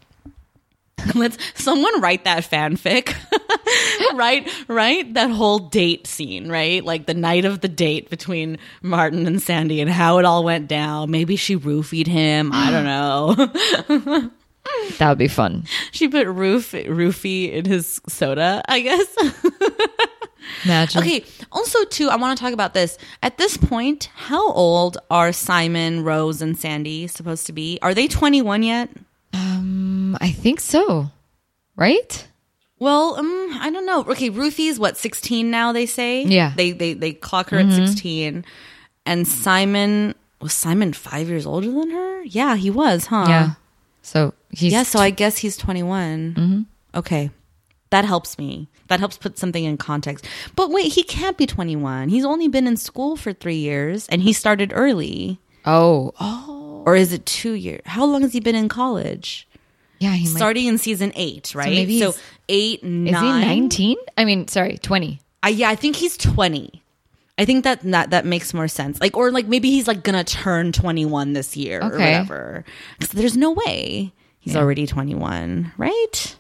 [1.16, 3.16] Let's someone write that fanfic.
[4.18, 5.14] right, right?
[5.14, 6.84] That whole date scene, right?
[6.84, 10.68] Like the night of the date between Martin and Sandy and how it all went
[10.68, 11.12] down.
[11.12, 12.52] Maybe she roofied him.
[12.54, 14.32] I don't know.
[14.98, 15.66] that would be fun
[15.98, 19.08] she put roof roofie in his soda, I guess.
[20.66, 21.26] imagine okay.
[21.52, 22.98] Also, too, I want to talk about this.
[23.24, 27.80] At this point, how old are Simon, Rose, and Sandy supposed to be?
[27.82, 28.90] Are they 21 yet?
[29.34, 31.12] Um, i think so
[31.76, 32.28] right
[32.80, 34.06] Well, um, I don't know.
[34.06, 35.74] Okay, Ruthie's what sixteen now.
[35.74, 36.22] They say.
[36.22, 36.54] Yeah.
[36.56, 37.86] They they they clock her at mm-hmm.
[37.86, 38.46] sixteen,
[39.04, 42.22] and Simon was Simon five years older than her.
[42.22, 43.26] Yeah, he was, huh?
[43.28, 43.50] yeah
[44.08, 44.84] so he's Yeah.
[44.84, 46.62] So I guess he's twenty mm-hmm.
[46.96, 47.30] Okay,
[47.90, 48.70] that helps me.
[48.88, 50.26] That helps put something in context.
[50.56, 52.08] But wait, he can't be twenty one.
[52.08, 55.40] He's only been in school for three years, and he started early.
[55.66, 56.57] oh oh
[56.88, 57.82] Or is it two years?
[57.86, 59.46] How long has he been in college?
[60.00, 61.70] yeah he might Starting in season eight, right?
[61.70, 63.42] maybe so he's- eight, Is nine.
[63.42, 63.98] he 19?
[64.18, 65.20] I mean, sorry, 20.
[65.44, 66.82] I, yeah, I think he's 20.
[67.38, 69.00] I think that, that that makes more sense.
[69.02, 71.98] Like, or like maybe he's like gonna turn 21 this year or Okay.
[71.98, 72.64] whatever.
[73.00, 76.36] 'Cause there's no way he's already 21, right?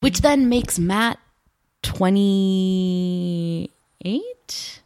[0.00, 1.18] Which then makes Matt
[1.82, 3.70] 28.
[4.04, 4.81] I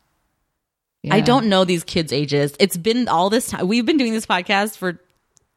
[1.14, 1.24] Yeah.
[1.24, 2.54] don't know these kids' ages.
[2.58, 3.68] It's been all this time.
[3.68, 4.98] We've been doing this podcast for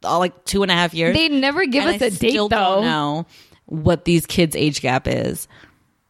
[0.03, 1.15] all like two and a half years.
[1.15, 2.55] They never give us I a date, still though.
[2.57, 3.25] don't know
[3.65, 5.47] what these kids' age gap is.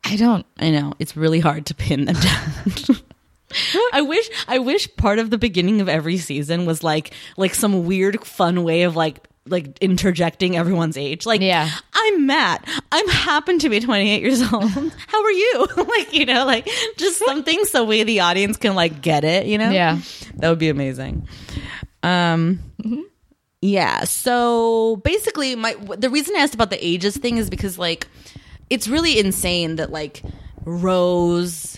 [0.03, 0.45] I don't.
[0.57, 2.97] I know it's really hard to pin them down.
[3.93, 7.85] I wish I wish part of the beginning of every season was like like some
[7.85, 11.25] weird fun way of like like interjecting everyone's age.
[11.25, 11.69] Like Yeah.
[11.93, 12.67] I'm Matt.
[12.91, 14.63] I'm happen to be 28 years old.
[15.07, 15.67] How are you?
[15.77, 19.57] like, you know, like just something so we the audience can like get it, you
[19.57, 19.69] know?
[19.69, 19.99] Yeah.
[20.35, 21.27] That would be amazing.
[22.03, 22.59] Um
[23.61, 28.07] yeah, so basically my the reason I asked about the ages thing is because like
[28.69, 30.21] it's really insane that like
[30.63, 31.77] Rose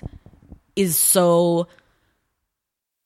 [0.76, 1.68] is so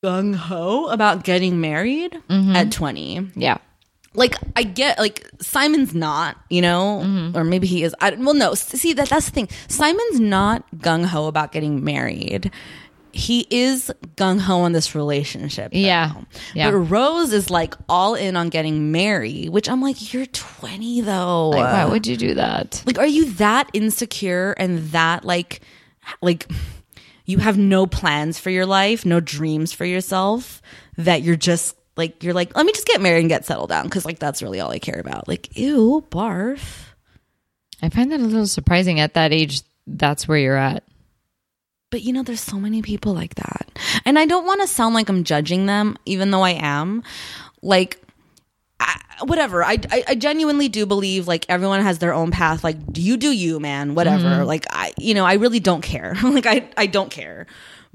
[0.04, 3.58] gung ho about getting married at 20 Yeah.
[4.16, 7.36] Like I get like Simon's not, you know, mm-hmm.
[7.36, 7.94] or maybe he is.
[8.00, 8.54] I, well, no.
[8.54, 9.48] See that that's the thing.
[9.68, 12.50] Simon's not gung ho about getting married.
[13.12, 15.72] He is gung ho on this relationship.
[15.72, 15.78] though.
[15.78, 16.12] Yeah.
[16.54, 16.70] Yeah.
[16.70, 21.50] But Rose is like all in on getting married, which I'm like, you're 20 though.
[21.50, 22.82] Like, why would you do that?
[22.84, 25.60] Like, are you that insecure and that like,
[26.20, 26.50] like,
[27.24, 30.62] you have no plans for your life, no dreams for yourself,
[30.96, 33.84] that you're just like, you're like, let me just get married and get settled down
[33.84, 35.28] because like that's really all I care about.
[35.28, 36.90] Like, ew, barf.
[37.82, 39.62] I find that a little surprising at that age.
[39.86, 40.82] That's where you're at.
[41.90, 43.78] But you know, there's so many people like that.
[44.04, 47.02] And I don't want to sound like I'm judging them, even though I am.
[47.62, 48.00] Like,
[48.80, 49.64] I, whatever.
[49.64, 52.64] I, I, I genuinely do believe like everyone has their own path.
[52.64, 53.94] Like, do you do you, man.
[53.94, 54.24] Whatever.
[54.24, 54.44] Mm-hmm.
[54.44, 56.14] Like, I, you know, I really don't care.
[56.22, 57.46] like, I, I don't care.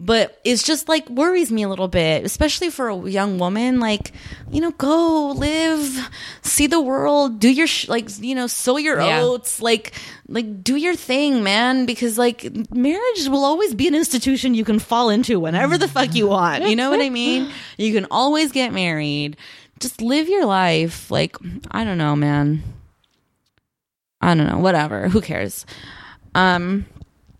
[0.04, 3.80] But it's just like worries me a little bit, especially for a young woman.
[3.80, 4.14] Like,
[4.50, 6.10] you know, go live,
[6.42, 9.22] see the world, do your sh- like, you know, sow your Yeah.
[9.22, 9.94] oats, like,
[10.28, 11.86] like do your thing, man.
[11.86, 16.16] Because like marriage will always be an institution you can fall into whenever the fuck
[16.16, 16.68] you want.
[16.68, 17.52] You know what I mean?
[17.78, 19.38] You can always get married.
[19.80, 21.12] Just live your life.
[21.12, 21.38] Like,
[21.70, 22.64] I don't know, man.
[24.20, 24.58] I don't know.
[24.58, 25.10] Whatever.
[25.10, 25.66] Who cares?
[26.34, 26.86] Um.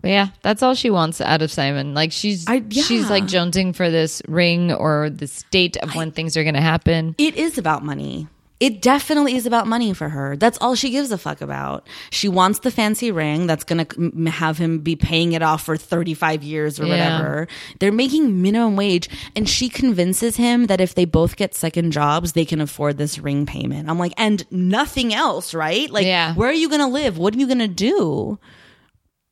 [0.02, 1.94] But yeah, that's all she wants out of Simon.
[1.94, 2.82] Like she's I- yeah.
[2.82, 6.60] she's like jonesing for this ring or this date of when things are going to
[6.60, 7.14] happen.
[7.18, 8.26] It is about money.
[8.58, 10.36] It definitely is about money for her.
[10.36, 11.84] That's all she gives a fuck about.
[12.10, 15.76] She wants the fancy ring that's going to have him be paying it off for
[15.76, 16.90] 35 years or Yeah.
[17.18, 17.48] whatever.
[17.80, 22.34] They're making minimum wage and she convinces him that if they both get second jobs,
[22.34, 23.90] they can afford this ring payment.
[23.90, 25.90] I'm like, and nothing else, right?
[25.90, 26.32] Like, Yeah.
[26.34, 27.18] where are you going to live?
[27.18, 28.38] What are you going to do?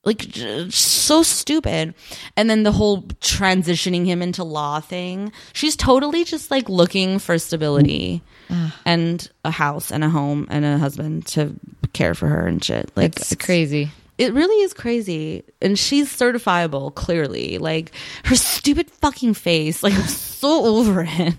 [0.05, 0.27] Like
[0.71, 1.95] so stupid.
[2.37, 5.31] And then the whole transitioning him into law thing.
[5.53, 8.23] She's totally just like looking for stability
[8.87, 11.55] and a house and a home and a husband to
[11.93, 12.91] care for her and shit.
[12.97, 13.91] Like It's crazy.
[14.17, 15.45] it really is crazy.
[15.61, 17.59] And she's certifiable clearly.
[17.59, 17.93] Like
[18.25, 19.83] her stupid fucking face.
[19.83, 21.35] Like i'm so over it.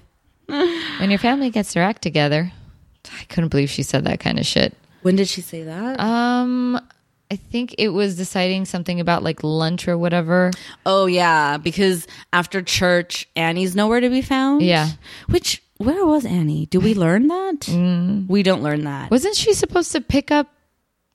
[0.48, 2.52] When your family gets their act together,
[3.12, 4.76] I couldn't believe she said that kind of shit.
[5.02, 6.00] when did she say that?
[6.00, 6.80] Um,
[7.32, 10.52] I think it was deciding something about like lunch or whatever.
[10.86, 14.62] Oh yeah, because after church, Annie's nowhere to be found.
[14.62, 14.90] Yeah.
[15.30, 16.66] Which where was Annie?
[16.66, 17.62] Do we learn that?
[17.62, 18.28] Mm.
[18.28, 19.10] We don't learn that.
[19.10, 20.48] Wasn't she supposed to pick up,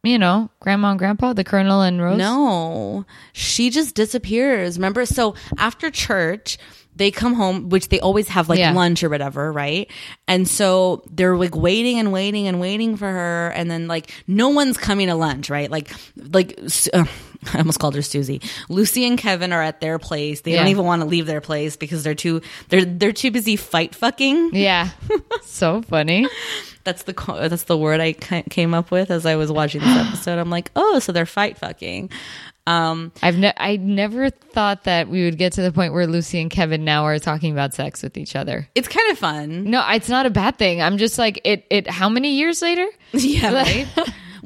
[0.03, 2.17] you know, grandma and grandpa, the colonel and Rose?
[2.17, 4.79] No, she just disappears.
[4.79, 5.05] Remember?
[5.05, 6.57] So after church,
[6.97, 8.73] they come home, which they always have like Yeah.
[8.73, 9.91] lunch or whatever, right?
[10.27, 14.49] And so they're like waiting and waiting and waiting for her, and then like no
[14.49, 15.71] one's coming to lunch, right?
[15.71, 16.59] Like, like
[16.93, 17.05] uh,
[17.55, 18.41] I almost called her Susie.
[18.69, 20.41] Lucy and Kevin are at their place.
[20.41, 23.57] They don't even want to leave their place because they're too they're they're too busy
[23.57, 24.51] fight fucking.
[24.55, 24.91] Yeah.
[25.43, 26.27] so funny.
[26.85, 27.13] That's the
[27.49, 30.39] that's the word I came up with as I was watching this episode.
[30.39, 32.11] I'm like, oh, so they're fight fucking.
[32.67, 36.41] Um, I've ne- I never thought that we would get to the point where Lucy
[36.41, 38.69] and Kevin now are talking about sex with each other.
[38.75, 39.71] it's kind of fun.
[39.71, 40.83] No, it's not a bad thing.
[40.83, 41.65] I'm just like it.
[41.71, 41.89] It.
[41.89, 42.87] How many years later?
[43.13, 43.87] Yeah, right.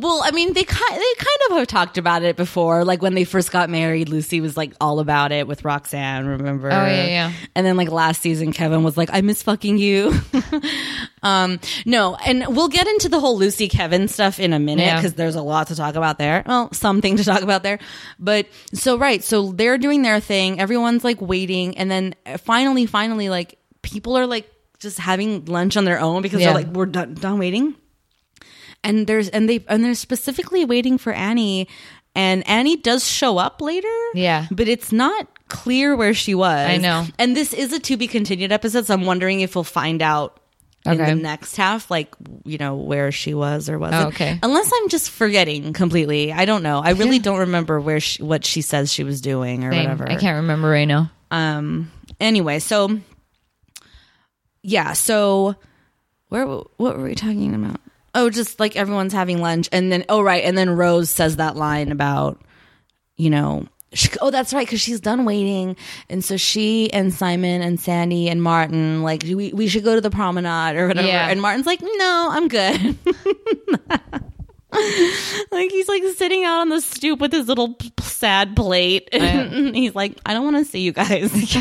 [0.00, 2.84] Well, I mean, they kind they kind of have talked about it before.
[2.84, 6.26] Like when they first got married, Lucy was like all about it with Roxanne.
[6.26, 6.68] Remember?
[6.70, 7.32] Oh, yeah, yeah.
[7.54, 10.12] And then like last season, Kevin was like, "I miss fucking you."
[11.22, 14.96] um, no, and we'll get into the whole Lucy Kevin stuff in a minute Yeah.
[14.96, 16.42] because there's a lot to talk about there.
[16.46, 17.78] Well, something to talk about there.
[18.18, 20.60] But so right, so they're doing their thing.
[20.60, 25.76] Everyone's like waiting, and then uh, finally, finally, like people are like just having lunch
[25.76, 26.46] on their own because Yeah.
[26.52, 27.74] they're like, "We're done, done waiting."
[28.82, 31.68] And there's and they and they're specifically waiting for Annie
[32.14, 33.88] and Annie does show up later.
[34.14, 34.46] Yeah.
[34.50, 36.68] But it's not clear where she was.
[36.68, 37.06] I know.
[37.18, 40.40] And this is a to be continued episode, so I'm wondering if we'll find out
[40.86, 42.14] in the next half, like
[42.44, 44.04] you know, where she was or wasn't.
[44.04, 44.38] Oh, okay.
[44.42, 46.32] Unless I'm just forgetting completely.
[46.32, 46.80] I don't know.
[46.80, 49.82] I really don't remember where she, what she says she was doing or Same.
[49.82, 50.08] whatever.
[50.10, 51.10] I can't remember right now.
[51.30, 51.92] Um.
[52.18, 52.98] Anyway, so
[54.62, 54.94] yeah.
[54.94, 55.54] So
[56.28, 56.46] where?
[56.46, 57.80] What were we talking about?
[58.14, 61.56] Oh, just like everyone's having lunch, and then oh right, and then Rose says that
[61.56, 62.40] line about
[63.16, 63.66] you know.
[63.92, 65.74] She, oh, that's right, because she's done waiting,
[66.08, 70.00] and so she and Simon and Sandy and Martin like we we should go to
[70.00, 71.08] the promenade or whatever.
[71.08, 71.28] Yeah.
[71.28, 72.96] And Martin's like, no, I'm good.
[75.50, 79.74] like he's like sitting out on the stoop with his little p- sad plate, and
[79.74, 81.32] he's like, I don't want to see you guys.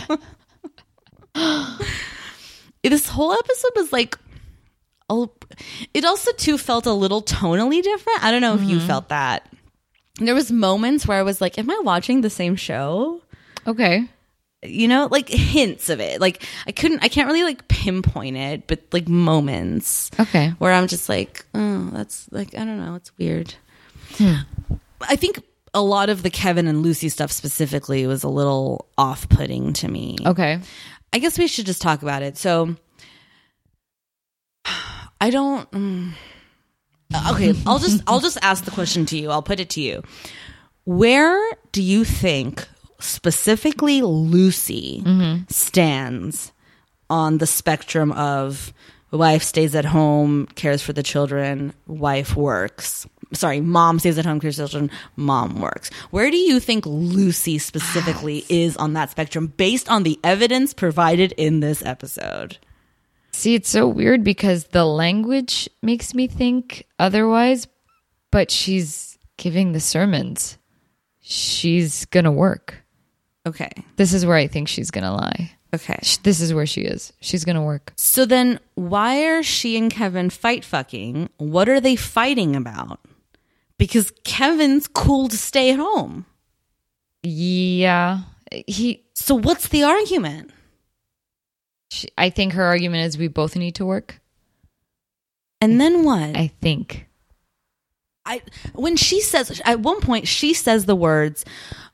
[2.84, 4.18] this whole episode was like
[5.10, 5.32] oh
[5.94, 8.88] it also too felt a little tonally different i don't know if you mm-hmm.
[8.88, 9.48] felt that
[10.20, 13.22] there was moments where i was like am i watching the same show
[13.68, 14.08] Okay.
[14.64, 18.68] you know like hints of it like i couldn't i can't really like pinpoint it
[18.68, 20.50] but like moments Okay.
[20.60, 23.54] where i'm just like oh that's like i don't know it's weird
[24.16, 24.36] hmm.
[25.02, 25.44] i think
[25.74, 30.18] a lot of the kevin and lucy stuff specifically was a little off-putting to me
[30.26, 30.60] Okay.
[31.12, 32.38] I guess we should just talk about it.
[32.38, 32.76] So,
[35.22, 35.70] I don't.
[35.72, 36.12] mm.
[37.32, 39.32] okay, I'll just I'll just ask the question to you.
[39.32, 40.04] I'll put it to you.
[40.86, 41.40] Where
[41.72, 42.68] do you think
[43.00, 45.04] specifically Lucy
[45.50, 46.52] stands
[47.10, 48.74] on the spectrum of
[49.12, 53.08] wife stays at home, cares for the children, wife works?
[53.34, 55.92] Sorry, mom stays at home, cares for the children, mom works.
[56.10, 61.34] Where do you think Lucy specifically is on that spectrum based on the evidence provided
[61.34, 62.58] in this episode?
[63.40, 67.70] See, it's so weird because the language makes me think otherwise,
[68.32, 70.58] but she's giving the sermons.
[71.22, 72.84] She's gonna work.
[73.48, 73.72] Okay.
[73.96, 75.54] This is where I think she's gonna lie.
[75.74, 75.98] Okay.
[76.24, 77.14] This is where she is.
[77.22, 77.94] She's gonna work.
[77.96, 81.30] So then why are she and Kevin fight fucking?
[81.38, 83.00] What are they fighting about?
[83.78, 86.26] Because Kevin's cool to stay at home.
[87.24, 88.24] Yeah,
[88.68, 89.06] he.
[89.14, 90.52] So what's the argument?
[91.90, 94.22] She, I think her argument is we both need to work.
[95.62, 96.36] And then what?
[96.36, 97.08] I think.
[98.26, 98.42] I
[98.74, 101.46] when she says at one point she says the words,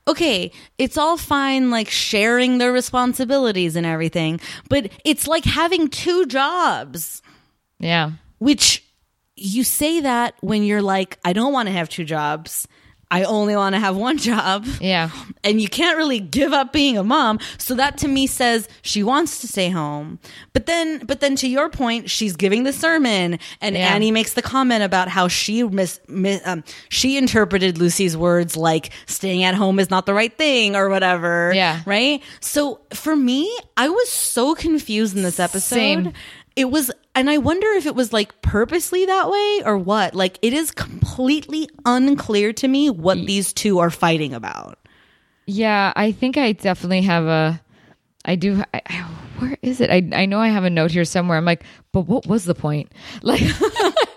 [0.06, 6.26] "Okay, it's all fine like sharing the responsibilities and everything, but it's like having two
[6.26, 7.22] jobs."
[7.78, 8.12] Yeah.
[8.38, 8.84] Which
[9.34, 12.68] you say that when you're like, "I don't want to have two jobs.
[13.10, 14.66] I only want to have one job.
[14.80, 15.10] Yeah.
[15.44, 17.38] And you can't really give up being a mom.
[17.58, 20.18] So that to me says she wants to stay home.
[20.52, 23.94] But then, but then to your point, she's giving the sermon and Yeah.
[23.94, 28.90] Annie makes the comment about how she mis, mis, um, she interpreted Lucy's words like
[29.06, 31.52] staying at home is not the right thing or whatever.
[31.54, 31.82] Yeah.
[31.86, 32.22] Right.
[32.40, 35.76] So for me, I was so confused in this episode.
[35.76, 36.12] Same.
[36.56, 40.14] It was, and I wonder if it was like purposely that way or what.
[40.14, 44.78] Like, it is completely unclear to me what these two are fighting about.
[45.46, 47.60] Yeah, I think I definitely have a.
[48.24, 48.64] I do.
[48.74, 49.06] I, I,
[49.38, 49.90] where is it?
[49.90, 51.38] I I know I have a note here somewhere.
[51.38, 51.62] I'm like,
[51.92, 52.90] but what was the point?
[53.22, 53.42] Like,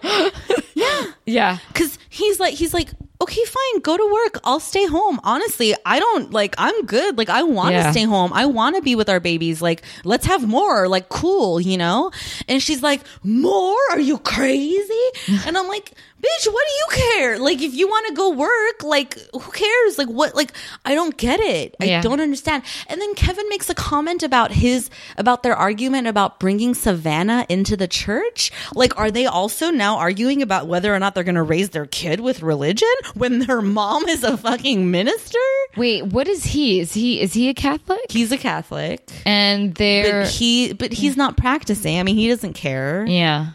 [0.74, 2.90] yeah, yeah, Cause he's like, he's like,
[3.22, 4.40] okay, fine, go to work.
[4.46, 5.20] I'll stay home.
[5.24, 7.18] Honestly, I don't like, I'm good.
[7.18, 7.92] Like, I want to Yeah.
[7.92, 8.32] stay home.
[8.34, 9.62] I want to be with our babies.
[9.62, 10.88] Like, let's have more.
[10.88, 12.12] Like, cool, you know?
[12.48, 13.76] And she's like, more?
[13.92, 15.06] Are you crazy?
[15.46, 15.92] and I'm like,
[16.22, 17.40] bitch, what do you care?
[17.40, 19.98] Like, if you want to go work, like, who cares?
[19.98, 20.36] Like, what?
[20.36, 20.52] Like,
[20.86, 21.76] I don't get it.
[21.80, 22.64] I don't understand.
[22.88, 27.76] And then Kevin makes a comment about his, about their argument about bringing Savannah into
[27.78, 28.52] the church.
[28.76, 31.86] Like, are they also now arguing about whether or not they're going to raise their
[31.86, 35.40] kid with religion when their mom is a fucking minister?
[35.78, 36.80] Wait, what is he?
[36.80, 38.00] Is he is he a Catholic?
[38.10, 42.00] He's a Catholic, And they're but he, but he's not practicing.
[42.00, 43.06] I mean, he doesn't care.
[43.06, 43.52] yeah.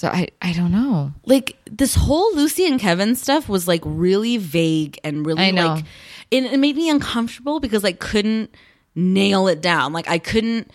[0.00, 1.12] So I I don't know.
[1.26, 5.74] like this whole Lucy and Kevin stuff was like really vague and really I know.
[5.74, 5.84] like
[6.30, 8.54] it, it made me uncomfortable because I couldn't
[8.94, 9.92] nail it down.
[9.92, 10.70] Like I couldn't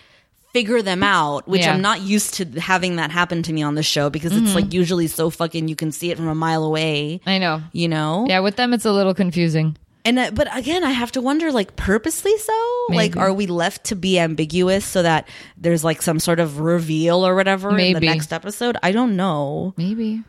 [0.52, 1.74] figure them out, which Yeah.
[1.74, 4.54] I'm not used to having that happen to me on the show because it's mm-hmm.
[4.54, 7.20] like usually so fucking you can see it from a mile away.
[7.26, 7.62] I know.
[7.72, 8.26] You know?
[8.28, 9.76] Yeah, with them it's a little confusing.
[10.06, 12.86] And uh, but again, I have to wonder like purposely so?
[12.90, 17.26] Like are we left to be ambiguous so that there's like some sort of reveal
[17.26, 18.76] or whatever in the next episode?
[18.82, 19.74] I don't know.
[19.76, 20.22] Maybe.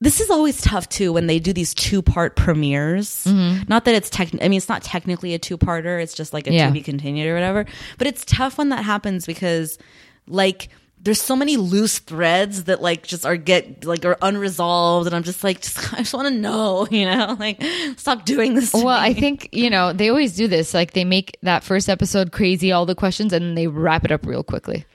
[0.00, 3.24] This is always tough too when they do these two part premieres.
[3.26, 4.28] Not that it's tech.
[4.42, 6.02] I mean, it's not technically a two parter.
[6.02, 6.66] It's just like a Yeah.
[6.66, 7.64] to be continued or whatever.
[7.96, 9.78] But it's tough when that happens because,
[10.26, 10.68] like,
[11.04, 15.22] there's so many loose threads that like just are get like are unresolved, and I'm
[15.22, 17.62] just like, just, I just want to know, you know, like
[17.96, 18.72] stop doing this.
[18.72, 18.88] Well.
[18.88, 20.72] I think, you know, they always do this.
[20.72, 24.26] Like they make that first episode crazy, all the questions, and they wrap it up
[24.26, 24.86] real quickly.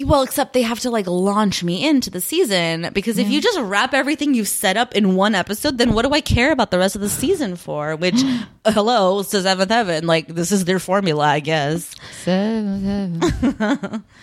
[0.00, 3.60] Well, except they have to like launch me into the season because if you just
[3.60, 6.78] wrap everything you've set up in one episode, then what do I care about the
[6.78, 7.96] rest of the season for?
[7.96, 8.22] Which,
[8.64, 10.06] uh, hello, says Seventh Heaven.
[10.06, 11.94] Like, this is their formula, I guess.
[12.22, 14.04] Seven, seven.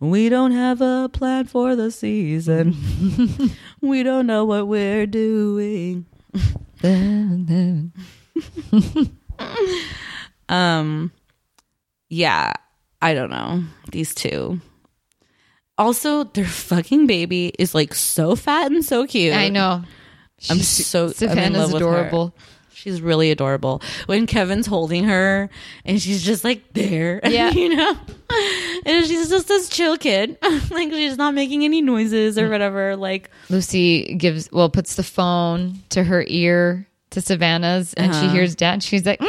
[0.00, 2.76] We don't have a plan for the season.
[3.80, 6.06] we don't know what we're doing.
[6.80, 7.92] seven,
[8.70, 9.18] seven.
[10.48, 11.12] Um,
[12.08, 12.52] yeah,
[13.02, 13.64] I don't know.
[13.92, 14.60] These two.
[15.76, 19.34] Also, their fucking baby is like so fat and so cute.
[19.34, 19.82] I know.
[20.50, 21.88] I'm She's- so I'm in Savannah's love with her.
[21.88, 22.34] adorable.
[22.78, 23.82] She's really adorable.
[24.06, 25.50] When Kevin's holding her
[25.84, 27.50] and she's just like there, Yeah.
[27.50, 27.96] you know,
[28.86, 30.38] and she's just this chill kid,
[30.70, 32.94] like she's not making any noises or whatever.
[32.96, 38.22] Like, Lucy gives well puts the phone to her ear to Savannah's, and Uh-huh.
[38.22, 38.82] she hears dad.
[38.82, 39.28] She's like, "Mm."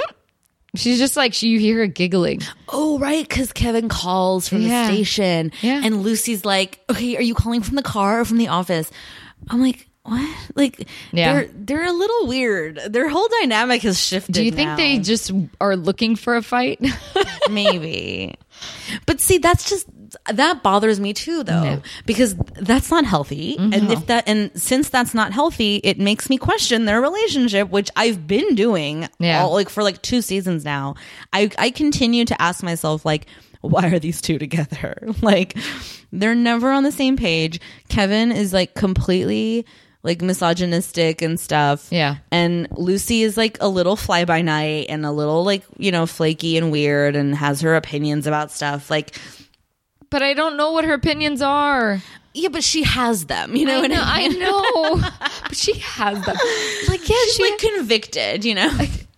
[0.76, 2.42] she's just like she you hear her giggling.
[2.68, 4.88] oh right, because Kevin calls from Yeah.
[4.88, 5.82] the station, Yeah.
[5.84, 8.92] and Lucy's like, okay, are you calling from the car or from the office?
[9.50, 9.88] I'm like.
[10.10, 10.38] What?
[10.56, 11.34] Like, Yeah.
[11.34, 12.80] they're they're a little weird.
[12.88, 14.34] Their whole dynamic has shifted.
[14.34, 14.76] Do you think now.
[14.78, 15.32] they just
[15.62, 16.80] are looking for a fight?
[17.50, 18.36] maybe
[19.06, 19.88] but see that's just
[20.32, 21.80] that bothers me too though Yeah.
[22.06, 23.92] because that's not healthy and mm-hmm.
[23.92, 28.28] if that and since that's not healthy it makes me question their relationship which i've
[28.28, 29.44] been doing Yeah.
[29.44, 30.96] all, like for like two seasons now
[31.32, 33.28] i i continue to ask myself like
[33.62, 35.56] why are these two together like
[36.12, 39.66] they're never on the same page kevin is like completely
[40.04, 42.18] like misogynistic and stuff Yeah.
[42.32, 46.06] and Lucy is like a little fly by night and a little like, you know,
[46.06, 48.90] flaky and weird and has her opinions about stuff.
[48.90, 49.18] Like,
[50.10, 52.02] but I don't know what her opinions are.
[52.34, 55.10] yeah, but she has them, you know I what know, I I know.
[55.44, 56.36] but she has them.
[56.88, 58.72] Like, yeah, she's She- like convicted, you know?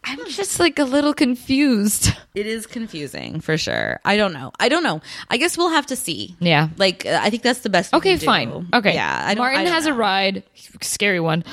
[0.04, 2.12] I'm just like a little confused.
[2.34, 3.99] It is confusing for sure.
[4.06, 4.54] I don't know.
[4.58, 5.02] I don't know.
[5.30, 6.38] I guess we'll have to see.
[6.39, 6.70] Yeah.
[6.78, 7.93] Like, uh, I think that's the best.
[7.93, 8.70] Okay, fine.
[8.74, 8.93] Okay.
[8.93, 9.22] Yeah.
[9.28, 10.43] I Martin I has a ride.
[10.82, 11.43] Scary one.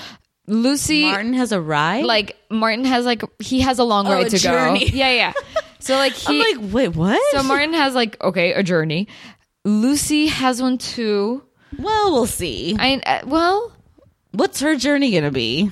[0.47, 2.05] Lucy Martin has a ride?
[2.05, 4.89] like Martin has like he has a long Oh, ride a to journey.
[4.89, 4.97] go.
[4.97, 5.33] Yeah, yeah.
[5.81, 7.21] So like he I'm like, wait, what?
[7.33, 9.09] so Martin has like okay, a journey.
[9.65, 11.43] Lucy has one too.
[11.77, 12.77] well, we'll see.
[12.79, 13.73] I uh, well,
[14.31, 15.71] What's her journey going to be?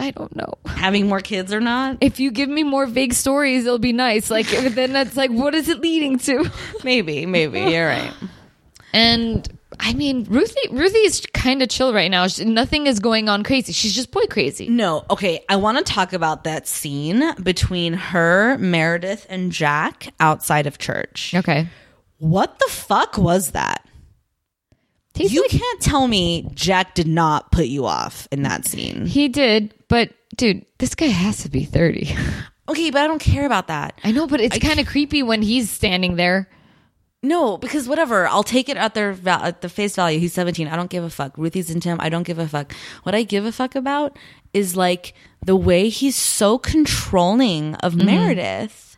[0.00, 0.54] I don't know.
[0.66, 1.98] Having more kids or not?
[2.00, 4.30] If you give me more vague stories, it'll be nice.
[4.30, 6.50] Like then that's like what is it leading to?
[6.84, 7.60] Maybe, maybe.
[7.60, 8.12] You're right.
[8.92, 9.46] And
[9.78, 12.26] I mean, Ruthie Ruthie is kind of chill right now.
[12.26, 13.72] She, nothing is going on crazy.
[13.72, 14.68] She's just boy crazy.
[14.68, 15.44] No, okay.
[15.48, 21.34] I want to talk about that scene between her, Meredith, and Jack outside of church.
[21.34, 21.68] Okay.
[22.18, 23.86] What the fuck was that?
[25.28, 29.06] You like- can't tell me Jack did not put you off in that scene.
[29.06, 32.14] He did, but dude, this guy has to be 30.
[32.68, 33.98] Okay, but I don't care about that.
[34.04, 36.48] I know, but it's kind of creepy when he's standing there.
[37.20, 40.20] No, because whatever, I'll take it at their val- at the face value.
[40.20, 40.68] He's 17.
[40.68, 41.36] I don't give a fuck.
[41.36, 41.96] Ruthie's into him.
[42.00, 42.72] I don't give a fuck.
[43.02, 44.16] What I give a fuck about
[44.54, 45.14] is like
[45.44, 48.06] the way he's so controlling of Mm-hmm.
[48.06, 48.89] Meredith.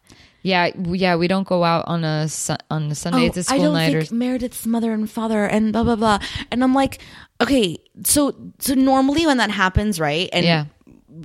[0.43, 3.27] Yeah, yeah, we don't go out on a su- on a Sunday.
[3.27, 5.85] it's a Oh, I school don't night or think Meredith's mother and father and blah
[5.85, 6.19] blah blah.
[6.51, 6.99] And I'm like,
[7.41, 10.29] okay, so so normally when that happens, right?
[10.33, 10.65] And Yeah.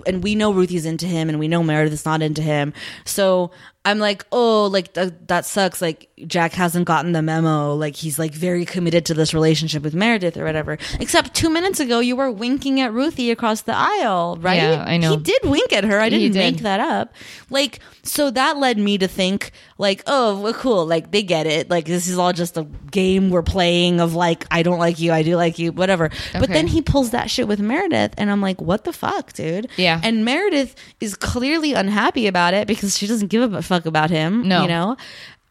[0.05, 2.74] and we know Ruthie's into him, and we know Meredith's not into him.
[3.05, 3.51] So
[3.88, 5.81] I'm like, oh, like th- that sucks.
[5.81, 7.73] Like Jack hasn't gotten the memo.
[7.73, 10.77] Like he's like very committed to this relationship with Meredith or whatever.
[10.99, 14.55] Except two minutes ago, you were winking at Ruthie across the aisle, right?
[14.55, 15.11] Yeah, I know.
[15.11, 16.01] He did wink at her.
[16.01, 16.53] I didn't did.
[16.53, 17.13] make that up.
[17.49, 20.85] Like, so that led me to think, like, oh, well, cool.
[20.85, 21.69] Like, they get it.
[21.69, 25.13] Like, this is all just a game we're playing of like, I don't like you,
[25.13, 26.09] I do like you, whatever.
[26.33, 29.69] But then he pulls that shit with Meredith, and I'm like, what the fuck, dude?
[29.77, 30.01] Yeah.
[30.03, 34.47] And Meredith is clearly unhappy about it because she doesn't give a fuck about him.
[34.47, 34.63] No.
[34.63, 34.97] You know?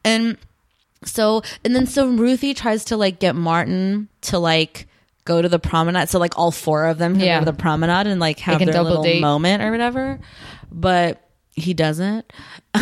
[0.04, 0.38] And
[1.04, 4.86] so, and then so Ruthie tries to like get Martin to like,
[5.26, 7.40] Go to the promenade, so like all four of them can Yeah.
[7.40, 9.20] go to the promenade and like have their little date.
[9.20, 10.20] moment or whatever.
[10.70, 11.20] But
[11.56, 12.32] he doesn't.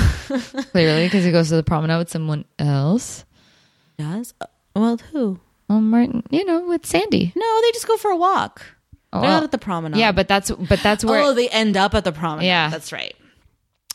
[0.72, 3.24] clearly because he goes to the promenade with someone else.
[3.98, 5.40] Does uh, well who?
[5.70, 7.32] Oh, Martin, you know, with Sandy.
[7.34, 8.62] No, they just go for a walk.
[9.10, 9.26] They're oh.
[9.26, 9.98] not at the promenade.
[9.98, 12.46] Yeah, but that's but that's where oh, they end up at the promenade.
[12.46, 12.68] Yeah.
[12.68, 13.16] that's right.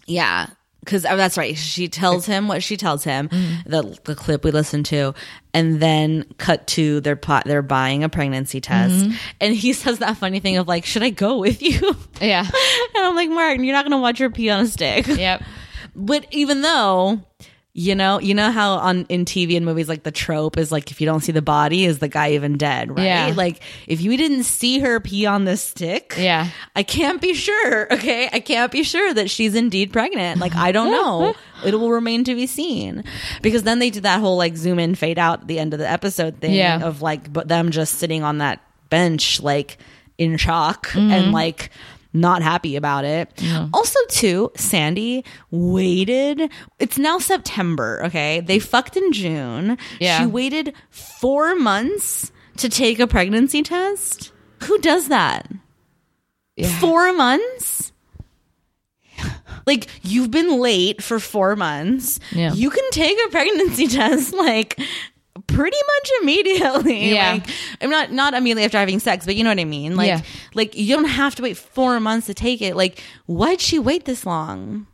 [0.08, 0.47] Yeah,
[0.80, 1.58] because that's right.
[1.58, 3.30] She tells him what she tells him.
[3.30, 3.70] Mm-hmm.
[3.70, 5.14] The the clip we listened to,
[5.54, 7.44] and then cut to their pot.
[7.46, 9.16] They're buying a pregnancy test, Mm-hmm.
[9.42, 12.42] and he says that funny thing of like, "Should I go with you?" yeah,
[12.96, 15.08] and I'm like, Martin, you're not going to watch her pee on a stick.
[15.08, 15.44] yep,
[15.96, 17.22] But even though,
[17.82, 20.92] you know, you know how on in TV and movies, like the trope is like
[20.92, 23.06] if you don't see the body, is the guy even dead, right?
[23.06, 23.34] Yeah.
[23.34, 26.50] Like if you didn't see her pee on this stick, Yeah.
[26.76, 27.88] I can't be sure.
[28.00, 30.42] Okay, I can't be sure that she's indeed pregnant.
[30.42, 31.36] Like I don't know.
[31.66, 33.04] it will remain to be seen
[33.42, 35.80] because then they did that whole like zoom in, fade out at the end of
[35.80, 36.84] the episode thing Yeah.
[36.84, 39.78] of like but them just sitting on that bench like
[40.18, 41.12] in shock Mm-hmm.
[41.12, 41.70] and like
[42.14, 43.30] not happy about it.
[43.74, 46.51] Also, too, Sandy waited.
[46.80, 48.01] It's now September.
[48.05, 49.78] Okay, they fucked in June.
[49.99, 50.20] Yeah.
[50.20, 54.32] she waited four months to take a pregnancy test.
[54.64, 55.47] Who does that?
[56.80, 57.91] Four months.
[59.66, 62.20] Like you've been late for four months.
[62.32, 62.53] Yeah.
[62.53, 64.80] You can take a pregnancy test like
[65.60, 67.10] pretty much immediately.
[67.14, 67.34] Yeah.
[67.34, 67.47] Like
[67.82, 69.95] I'm not not immediately after having sex, but you know what I mean.
[69.95, 70.22] Like Yeah.
[70.53, 72.76] like you don't have to wait four months to take it.
[72.76, 74.88] Like why'd she wait this long?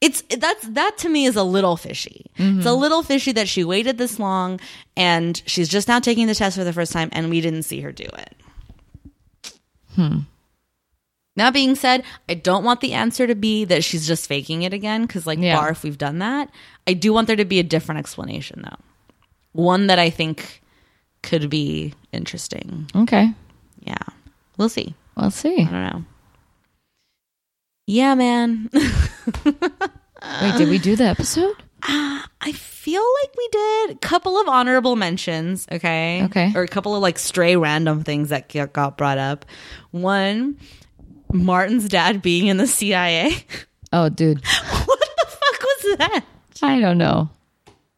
[0.00, 2.26] It's that's that to me is a little fishy.
[2.36, 4.60] It's a little fishy that she waited this long
[4.96, 7.80] and she's just now taking the test for the first time and we didn't see
[7.80, 9.52] her do it.
[9.96, 10.18] Hmm.
[11.36, 14.72] That being said, I don't want the answer to be that she's just faking it
[14.72, 15.56] again because, like, Yeah.
[15.56, 16.50] barf, we've done that.
[16.86, 18.84] I do want there to be a different explanation, though.
[19.52, 20.62] One that I think
[21.22, 22.88] could be interesting.
[22.94, 23.32] okay,
[23.84, 23.96] Yeah.
[24.56, 24.94] We'll see.
[25.16, 25.60] we'll see.
[25.62, 26.04] I don't know.
[27.86, 28.68] Yeah, man.
[29.44, 31.54] Wait, did we do the episode?
[31.82, 36.24] Uh, I feel like we did a couple of honorable mentions, okay?
[36.24, 36.52] Okay.
[36.56, 39.46] Or a couple of like stray random things that got brought up.
[39.92, 40.58] One,
[41.32, 43.32] Martin's dad being in the CIA.
[43.92, 44.44] Oh, dude,
[44.84, 46.24] what the fuck was that?
[46.62, 47.30] I don't know.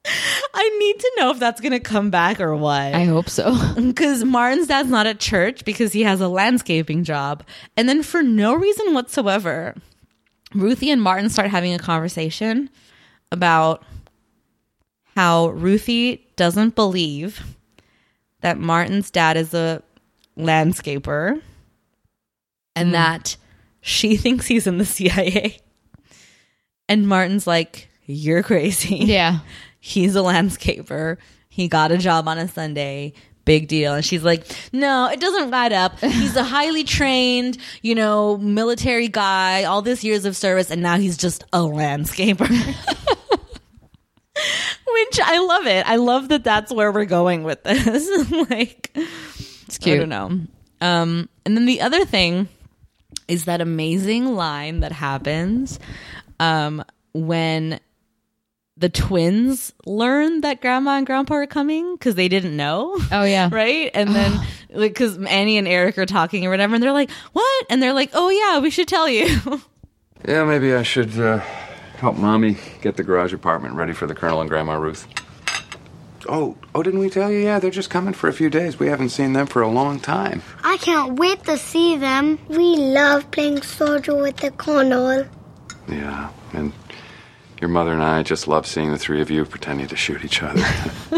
[0.04, 2.94] I need to know if that's going to come back or what.
[2.94, 3.56] I hope so.
[3.76, 7.44] Because Martin's dad's not at church because he has a landscaping job.
[7.76, 9.74] And then for no reason whatsoever,
[10.54, 12.70] Ruthie and Martin start having a conversation
[13.30, 13.84] about
[15.16, 17.56] how Ruthie doesn't believe
[18.40, 19.82] that Martin's dad is a
[20.38, 21.40] landscaper
[22.74, 22.92] and mm-hmm.
[22.92, 23.36] that
[23.80, 25.58] she thinks he's in the CIA.
[26.88, 28.96] And Martin's like, You're crazy.
[28.96, 29.40] yeah,
[29.80, 31.16] he's a landscaper.
[31.48, 33.14] He got a job on a Sunday.
[33.44, 33.94] Big deal.
[33.94, 35.98] And she's like, no, it doesn't add up.
[35.98, 40.98] He's a highly trained, you know, military guy, all this years of service, and now
[40.98, 42.48] he's just a landscaper.
[44.92, 45.88] Which I love it.
[45.88, 48.30] I love that that's where we're going with this.
[48.50, 49.96] like, it's cute.
[49.96, 50.40] I don't know.
[50.80, 52.48] Um, and then the other thing
[53.26, 55.78] is that amazing line that happens
[56.38, 57.80] um, when
[58.80, 62.98] the twins learn that grandma and grandpa are coming because they didn't know.
[63.12, 63.90] Oh yeah, Right.
[63.94, 64.32] And then
[64.70, 67.92] like because Annie and Eric are talking or whatever, and they're like, "What?" And they're
[67.92, 69.62] like, "Oh yeah, we should tell you."
[70.28, 71.38] Yeah, maybe I should uh,
[71.96, 75.06] help Mommy get the garage apartment ready for the Colonel and Grandma Ruth.
[76.28, 77.38] Oh, oh, didn't we tell you?
[77.38, 78.78] Yeah, they're just coming for a few days.
[78.78, 80.42] We haven't seen them for a long time.
[80.62, 82.38] I can't wait to see them.
[82.48, 85.26] We love playing soldier with the colonel.
[85.88, 86.74] Yeah, and
[87.60, 90.42] your mother and I just love seeing the three of you pretending to shoot each
[90.42, 90.62] other.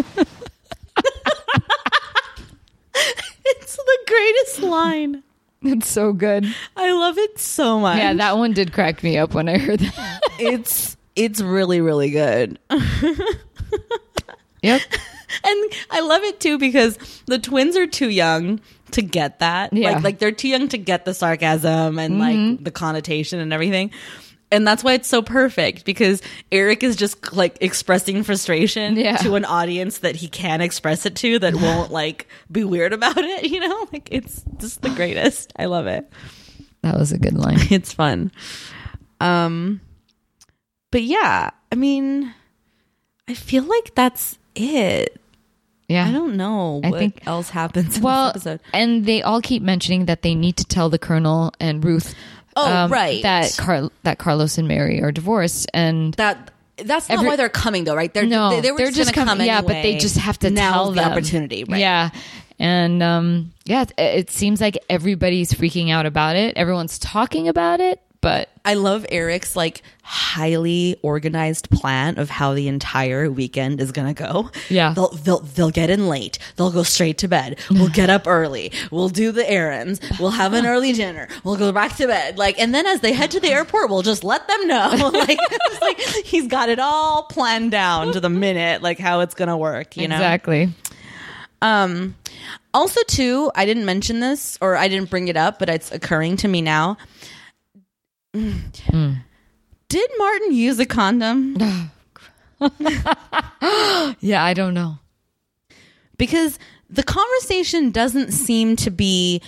[3.44, 5.22] it's the greatest line.
[5.62, 6.46] It's so good.
[6.76, 7.98] I love it so much.
[7.98, 10.20] Yeah, that one did crack me up when I heard that.
[10.38, 12.58] it's it's really really good.
[14.62, 14.80] yep.
[15.44, 19.72] and I love it too because the twins are too young to get that.
[19.72, 19.92] Yeah.
[19.92, 22.64] Like like they're too young to get the sarcasm and like mm-hmm.
[22.64, 23.92] the connotation and everything.
[24.52, 26.22] And that's why it's so perfect because
[26.52, 29.16] Eric is just like expressing frustration Yeah.
[29.16, 33.16] to an audience that he can express it to that won't like be weird about
[33.18, 33.88] it, you know?
[33.92, 35.52] Like it's just the greatest.
[35.56, 36.08] I love it.
[36.82, 37.58] That was a good line.
[37.70, 38.30] It's fun.
[39.20, 39.80] Um
[40.90, 42.34] but yeah, I mean
[43.28, 45.18] I feel like that's it.
[45.88, 46.06] Yeah.
[46.06, 48.60] I don't know I what think- else happens in well, this episode.
[48.74, 52.14] and they all keep mentioning that they need to tell the colonel and Ruth.
[52.56, 53.22] Um, Oh, right.
[53.22, 57.48] That Car- that Carlos and Mary are divorced, and That that's not Every- why they're
[57.48, 58.12] coming though, right?
[58.12, 59.36] They're no, they, they were are just, just coming.
[59.38, 61.78] come yeah, but they just have to Now's tell the them opportunity, right?
[61.80, 62.10] Yeah,
[62.58, 66.56] and um, yeah, it, it seems like everybody's freaking out about it.
[66.56, 72.68] Everyone's talking about it, but I love Eric's like highly organized plan of how the
[72.68, 74.48] entire weekend is gonna go.
[74.70, 74.94] Yeah.
[74.94, 76.38] they'll they'll they'll get in late.
[76.56, 77.58] They'll go straight to bed.
[77.70, 78.72] We'll get up early.
[78.90, 80.00] We'll do the errands.
[80.18, 81.28] We'll have an early dinner.
[81.44, 82.38] We'll go back to bed.
[82.38, 85.10] Like, and then as they head to the airport, we'll just let them know.
[85.12, 85.38] like,
[85.82, 89.96] like he's got it all planned down to the minute, like how it's gonna work.
[89.96, 90.72] You know exactly.
[91.60, 92.16] Um,
[92.74, 96.36] also, too, I didn't mention this or I didn't bring it up, but it's occurring
[96.38, 96.96] to me now.
[98.34, 99.16] Mm.
[99.88, 101.56] Did Martin use a condom?
[104.20, 104.98] Yeah, I don't know.
[106.16, 106.58] Because
[106.88, 109.42] the conversation doesn't seem to be,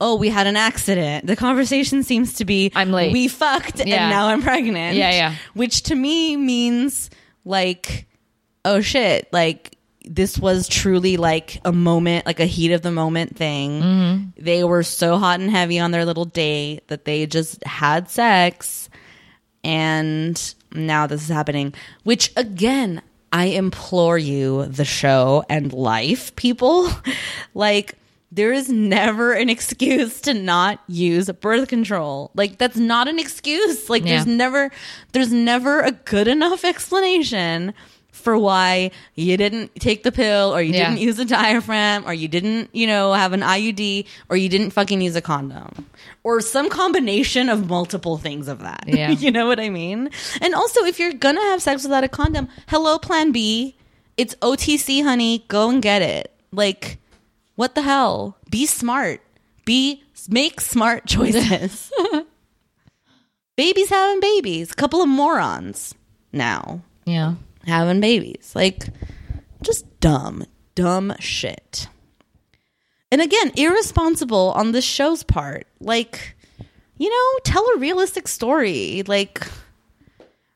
[0.00, 1.26] oh, we had an accident.
[1.26, 3.12] The conversation seems to be, I'm late.
[3.12, 4.02] We fucked Yeah.
[4.02, 4.96] and now I'm pregnant.
[4.96, 5.34] Yeah, yeah.
[5.54, 7.10] Which to me means
[7.44, 8.06] like,
[8.64, 9.75] oh shit, like
[10.06, 13.82] this was truly like a moment, like a heat of the moment thing.
[13.82, 14.42] Mm-hmm.
[14.42, 18.88] They were so hot and heavy on their little date that they just had sex
[19.66, 23.02] and now this is happening which again
[23.32, 26.88] i implore you the show and life people
[27.54, 27.94] like
[28.30, 33.90] there is never an excuse to not use birth control like that's not an excuse
[33.90, 34.70] like there's never
[35.12, 37.74] there's never a good enough explanation
[38.26, 40.88] for why you didn't take the pill or you Yeah.
[40.90, 44.70] didn't use a diaphragm or you didn't you know have an iud or you didn't
[44.72, 45.86] fucking use a condom
[46.24, 49.10] or some combination of multiple things of that Yeah.
[49.24, 50.10] you know what I mean?
[50.40, 53.76] And also, if you're gonna have sex without a condom, hello, plan B.
[54.16, 55.44] It's OTC, honey.
[55.46, 56.32] Go and get it.
[56.50, 56.98] Like,
[57.54, 58.36] what the hell?
[58.50, 59.20] Be smart.
[59.64, 61.92] Be make smart choices.
[63.56, 64.72] babies having babies.
[64.72, 65.94] A couple of morons
[66.32, 67.34] now Yeah.
[67.66, 68.52] Having babies.
[68.54, 68.86] Like,
[69.62, 70.44] just dumb,
[70.74, 71.88] dumb shit.
[73.10, 75.66] And again, irresponsible on this show's part.
[75.80, 76.36] Like,
[76.98, 79.02] you know, tell a realistic story.
[79.06, 79.46] Like,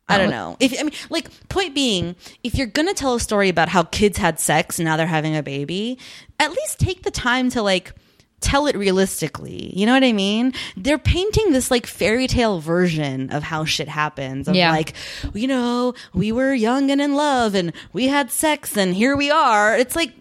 [0.08, 0.56] I don't know.
[0.58, 4.18] If I mean, like, point being, if you're gonna tell a story about how kids
[4.18, 5.98] had sex and now they're having a baby,
[6.40, 7.92] at least take the time to like
[8.40, 9.72] tell it realistically.
[9.76, 10.52] You know what I mean?
[10.76, 14.48] They're painting this like fairy tale version of how shit happens.
[14.48, 14.72] Of Yeah.
[14.72, 14.94] like,
[15.34, 19.30] you know, we were young and in love and we had sex and here we
[19.30, 19.76] are.
[19.76, 20.12] It's like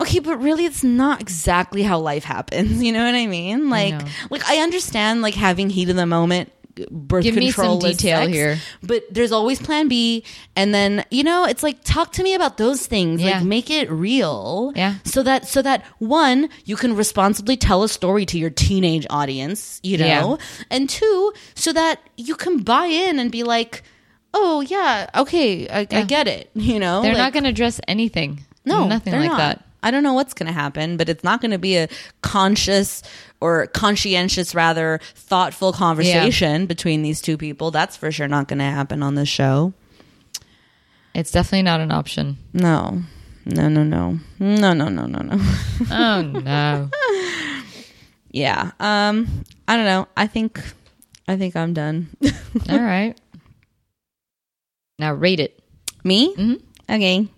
[0.00, 2.80] Okay, but really it's not exactly how life happens.
[2.88, 3.68] You know what I mean?
[3.68, 4.04] Like know.
[4.30, 6.52] like I understand like having heat of the moment
[6.90, 8.58] birth Give me some detail sex, here.
[8.82, 10.24] But there's always plan B
[10.56, 13.20] and then, you know, it's like talk to me about those things.
[13.20, 13.38] Yeah.
[13.38, 14.72] Like make it real.
[14.76, 14.94] Yeah.
[15.04, 19.80] So that so that one, you can responsibly tell a story to your teenage audience,
[19.82, 20.06] you know?
[20.38, 20.64] Yeah.
[20.70, 23.82] And two, so that you can buy in and be like,
[24.34, 27.02] "Oh, yeah, okay, I, I get it." You know?
[27.02, 28.40] They're Like- not going to address anything.
[28.64, 29.38] no, nothing like not.
[29.38, 29.64] that.
[29.80, 31.88] I don't know what's going to happen, but it's not going to be a
[32.20, 33.02] conscious
[33.40, 37.70] or conscientious, rather thoughtful conversation between these two people.
[37.70, 39.72] That's for sure not going to happen on this show.
[41.14, 42.36] It's definitely not an option.
[42.52, 43.02] No,
[43.44, 45.40] no, no, no, no, no, no, no, no.
[45.90, 46.90] Oh no.
[48.30, 48.72] yeah.
[48.78, 49.44] Um.
[49.66, 50.06] I don't know.
[50.16, 50.60] I think.
[51.26, 52.08] I think I'm done.
[52.68, 53.18] All right.
[54.98, 55.60] Now rate it.
[56.04, 56.58] Me?
[56.88, 57.28] Okay.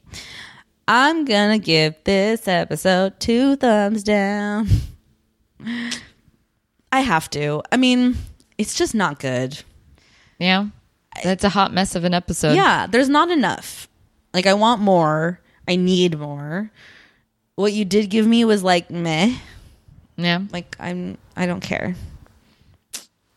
[0.87, 4.69] I'm gonna give this episode two thumbs down.
[6.93, 7.63] I have to.
[7.71, 8.17] I mean,
[8.59, 9.63] it's just not good.
[10.39, 10.67] Yeah.
[11.23, 12.55] That's a hot mess of an episode.
[12.55, 13.89] Yeah, there's not enough.
[14.33, 15.41] Like I want more.
[15.69, 16.71] I need more.
[17.57, 19.37] What you did give me was like meh.
[20.17, 20.43] Yeah.
[20.53, 21.95] Like I'm I don't care.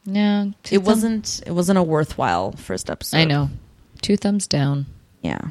[0.06, 0.48] Yeah.
[0.72, 3.18] It wasn't it wasn't a worthwhile first episode.
[3.18, 3.50] I know.
[4.02, 4.86] Two thumbs down.
[5.22, 5.42] Yeah.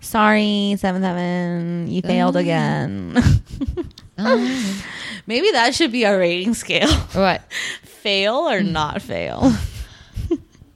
[0.00, 1.88] Sorry, seven seven.
[1.88, 3.16] You failed again.
[5.26, 6.92] Maybe that should be our rating scale.
[7.12, 7.42] What?
[7.82, 9.52] fail or not fail.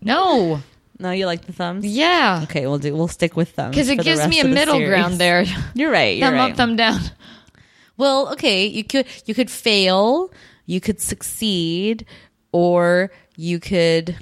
[0.04, 0.60] No.
[0.98, 1.86] No, you like the thumbs?
[1.86, 2.40] Yeah.
[2.44, 2.92] Okay, we'll do.
[2.92, 5.44] We'll stick with thumbs Because it gives me a the middle ground there.
[5.74, 6.18] You're right.
[6.18, 6.50] You're thumb right.
[6.50, 7.00] up, thumb down.
[7.96, 10.32] Well, okay, you could you could fail,
[10.66, 12.04] you could succeed,
[12.50, 14.16] or you could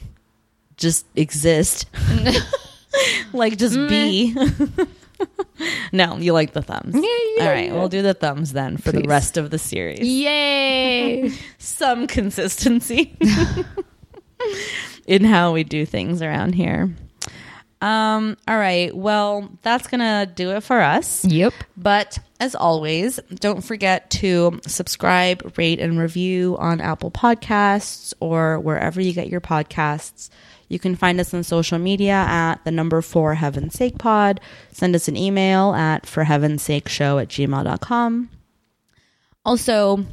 [0.77, 1.87] just exist.
[3.33, 4.35] like just be.
[4.37, 4.89] Mm.
[5.93, 6.95] no, you like the thumbs.
[6.95, 7.01] Yeah,
[7.37, 7.75] yeah, All right, yeah.
[7.75, 10.01] we'll do the thumbs then for the rest of the series.
[10.01, 11.33] Yay.
[11.59, 13.17] Some consistency
[15.07, 16.95] in how we do things around here.
[17.83, 18.95] Um, all right.
[18.95, 21.25] Well, that's going to do it for us.
[21.25, 21.55] yep.
[21.77, 29.01] But as always, don't forget to subscribe, rate, and review on Apple Podcasts or wherever
[29.01, 30.31] you get your podcasts.
[30.69, 34.41] You can find us on social media at the number four heaven's sake pod.
[34.73, 38.31] Send us an email at for heaven's sake show at gmail.com.
[39.45, 40.05] Also,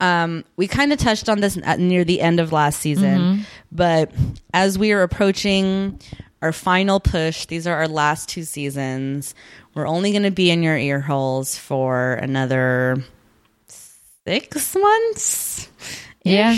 [0.00, 4.10] um, we kind of touched on this at near the end of last season, but
[4.52, 6.00] as we are approaching
[6.44, 9.34] our final push, these are our last two seasons.
[9.72, 13.02] We're only going to be in your ear holes for another
[13.66, 15.70] six months.
[16.22, 16.54] Yeah.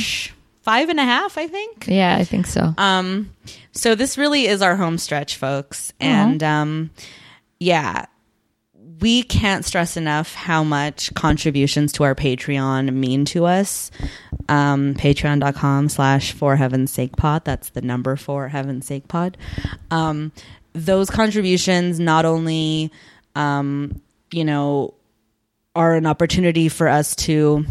[0.63, 1.87] Five and a half, I think.
[1.87, 2.75] Yeah, I think so.
[2.77, 3.33] Um,
[3.71, 5.93] so this really is our home stretch, folks.
[6.01, 6.91] And um,
[7.61, 8.07] yeah,
[9.01, 13.91] we can't stress enough how much contributions to our Patreon mean to us.
[14.49, 17.45] Um, Patreon.com slash for heaven's sake pod.
[17.45, 19.37] That's the number for heaven's sake pod.
[19.91, 20.33] Um,
[20.73, 22.93] those contributions not only,
[23.35, 24.95] um, you know,
[25.75, 27.65] are an opportunity for us to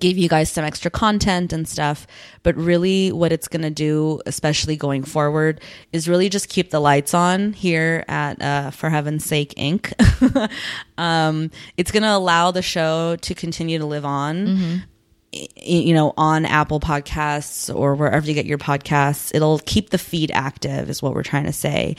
[0.00, 2.06] give you guys some extra content and stuff.
[2.42, 5.60] But really, what it's going to do, especially going forward,
[5.92, 9.92] is really just keep the lights on here at uh, For Heaven's Sake Inc.
[10.98, 14.82] um, it's going to allow the show to continue to live on.
[15.32, 19.98] y- You know, on Apple Podcasts or wherever you get your podcasts, it'll keep the
[19.98, 21.96] feed active, is what we're trying to say.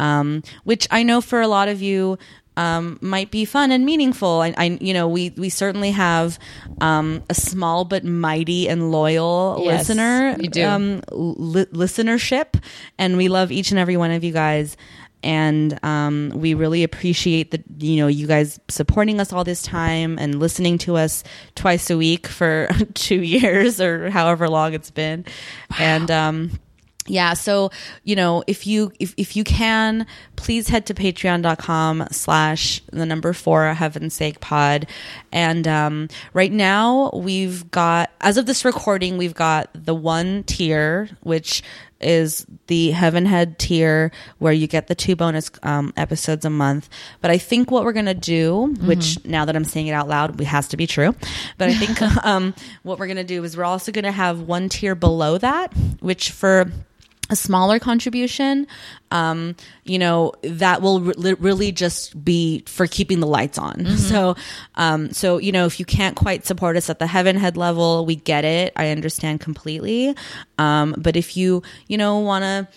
[0.00, 2.18] Um, which I know for a lot of you,
[2.58, 4.40] um, might be fun and meaningful.
[4.40, 6.40] I, I, you know, we we certainly have
[6.80, 10.66] um, a small but mighty and loyal Yes, listener, we do.
[10.66, 12.60] Um, li- listenership,
[12.98, 14.76] and we love each and every one of you guys.
[15.22, 20.18] And um, we really appreciate the you know you guys supporting us all this time
[20.18, 21.22] and listening to us
[21.54, 25.24] twice a week for two years or however long it's been,
[25.78, 26.10] and.
[27.08, 27.70] Yeah so
[28.04, 30.06] you know if you if, if you can
[30.36, 34.86] please head to patreon.com slash the number four heaven's sake pod.
[35.32, 41.08] And um, right now we've got as of this recording we've got the one tier
[41.22, 41.62] which
[42.00, 46.88] is the heaven head tier where you get the two bonus um, episodes a month.
[47.20, 50.40] But i think what we're gonna do which now that i'm saying it out loud
[50.40, 51.14] it has to be true
[51.56, 54.94] but i think um, what we're gonna do is we're also gonna have one tier
[54.94, 56.70] below that which for
[57.30, 58.66] a smaller contribution,
[59.10, 59.54] um,
[59.84, 63.86] you know, that will re- really just be for keeping the lights on.
[64.08, 64.36] So,
[64.76, 68.06] um, so, you know, if you can't quite support us at the heaven head level,
[68.06, 68.72] we get it.
[68.74, 70.14] I understand completely.
[70.56, 72.68] Um, but if you, you know, want to,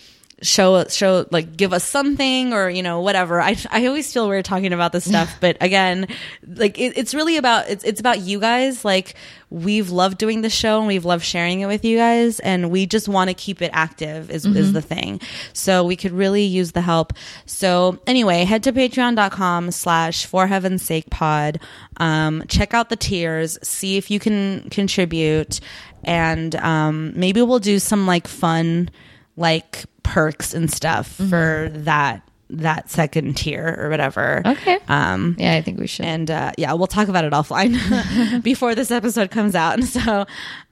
[0.42, 3.40] show show like give us something or you know whatever.
[3.40, 6.08] I i always feel weird talking about this stuff but again
[6.46, 8.84] like it, it's really about it's it's about you guys.
[8.84, 9.14] Like
[9.50, 12.86] we've loved doing the show and we've loved sharing it with you guys and we
[12.86, 15.20] just want to keep it active is is the thing.
[15.52, 17.12] So we could really use the help.
[17.46, 21.60] So anyway head to patreon.com slash for heaven's sake pod.
[21.98, 25.60] Um check out the tiers see if you can contribute
[26.04, 28.90] and um maybe we'll do some like fun
[29.36, 34.42] like perks and stuff for that that second tier or whatever.
[34.44, 34.78] Okay.
[34.88, 36.04] Um yeah, I think we should.
[36.04, 39.74] and uh yeah, we'll talk about it offline before this episode comes out.
[39.74, 40.26] And So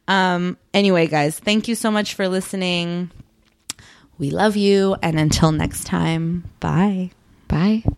[0.09, 3.11] um anyway, guys, thank you so much for listening.
[4.19, 7.11] We love you and until next time, bye.
[7.49, 7.83] Bye.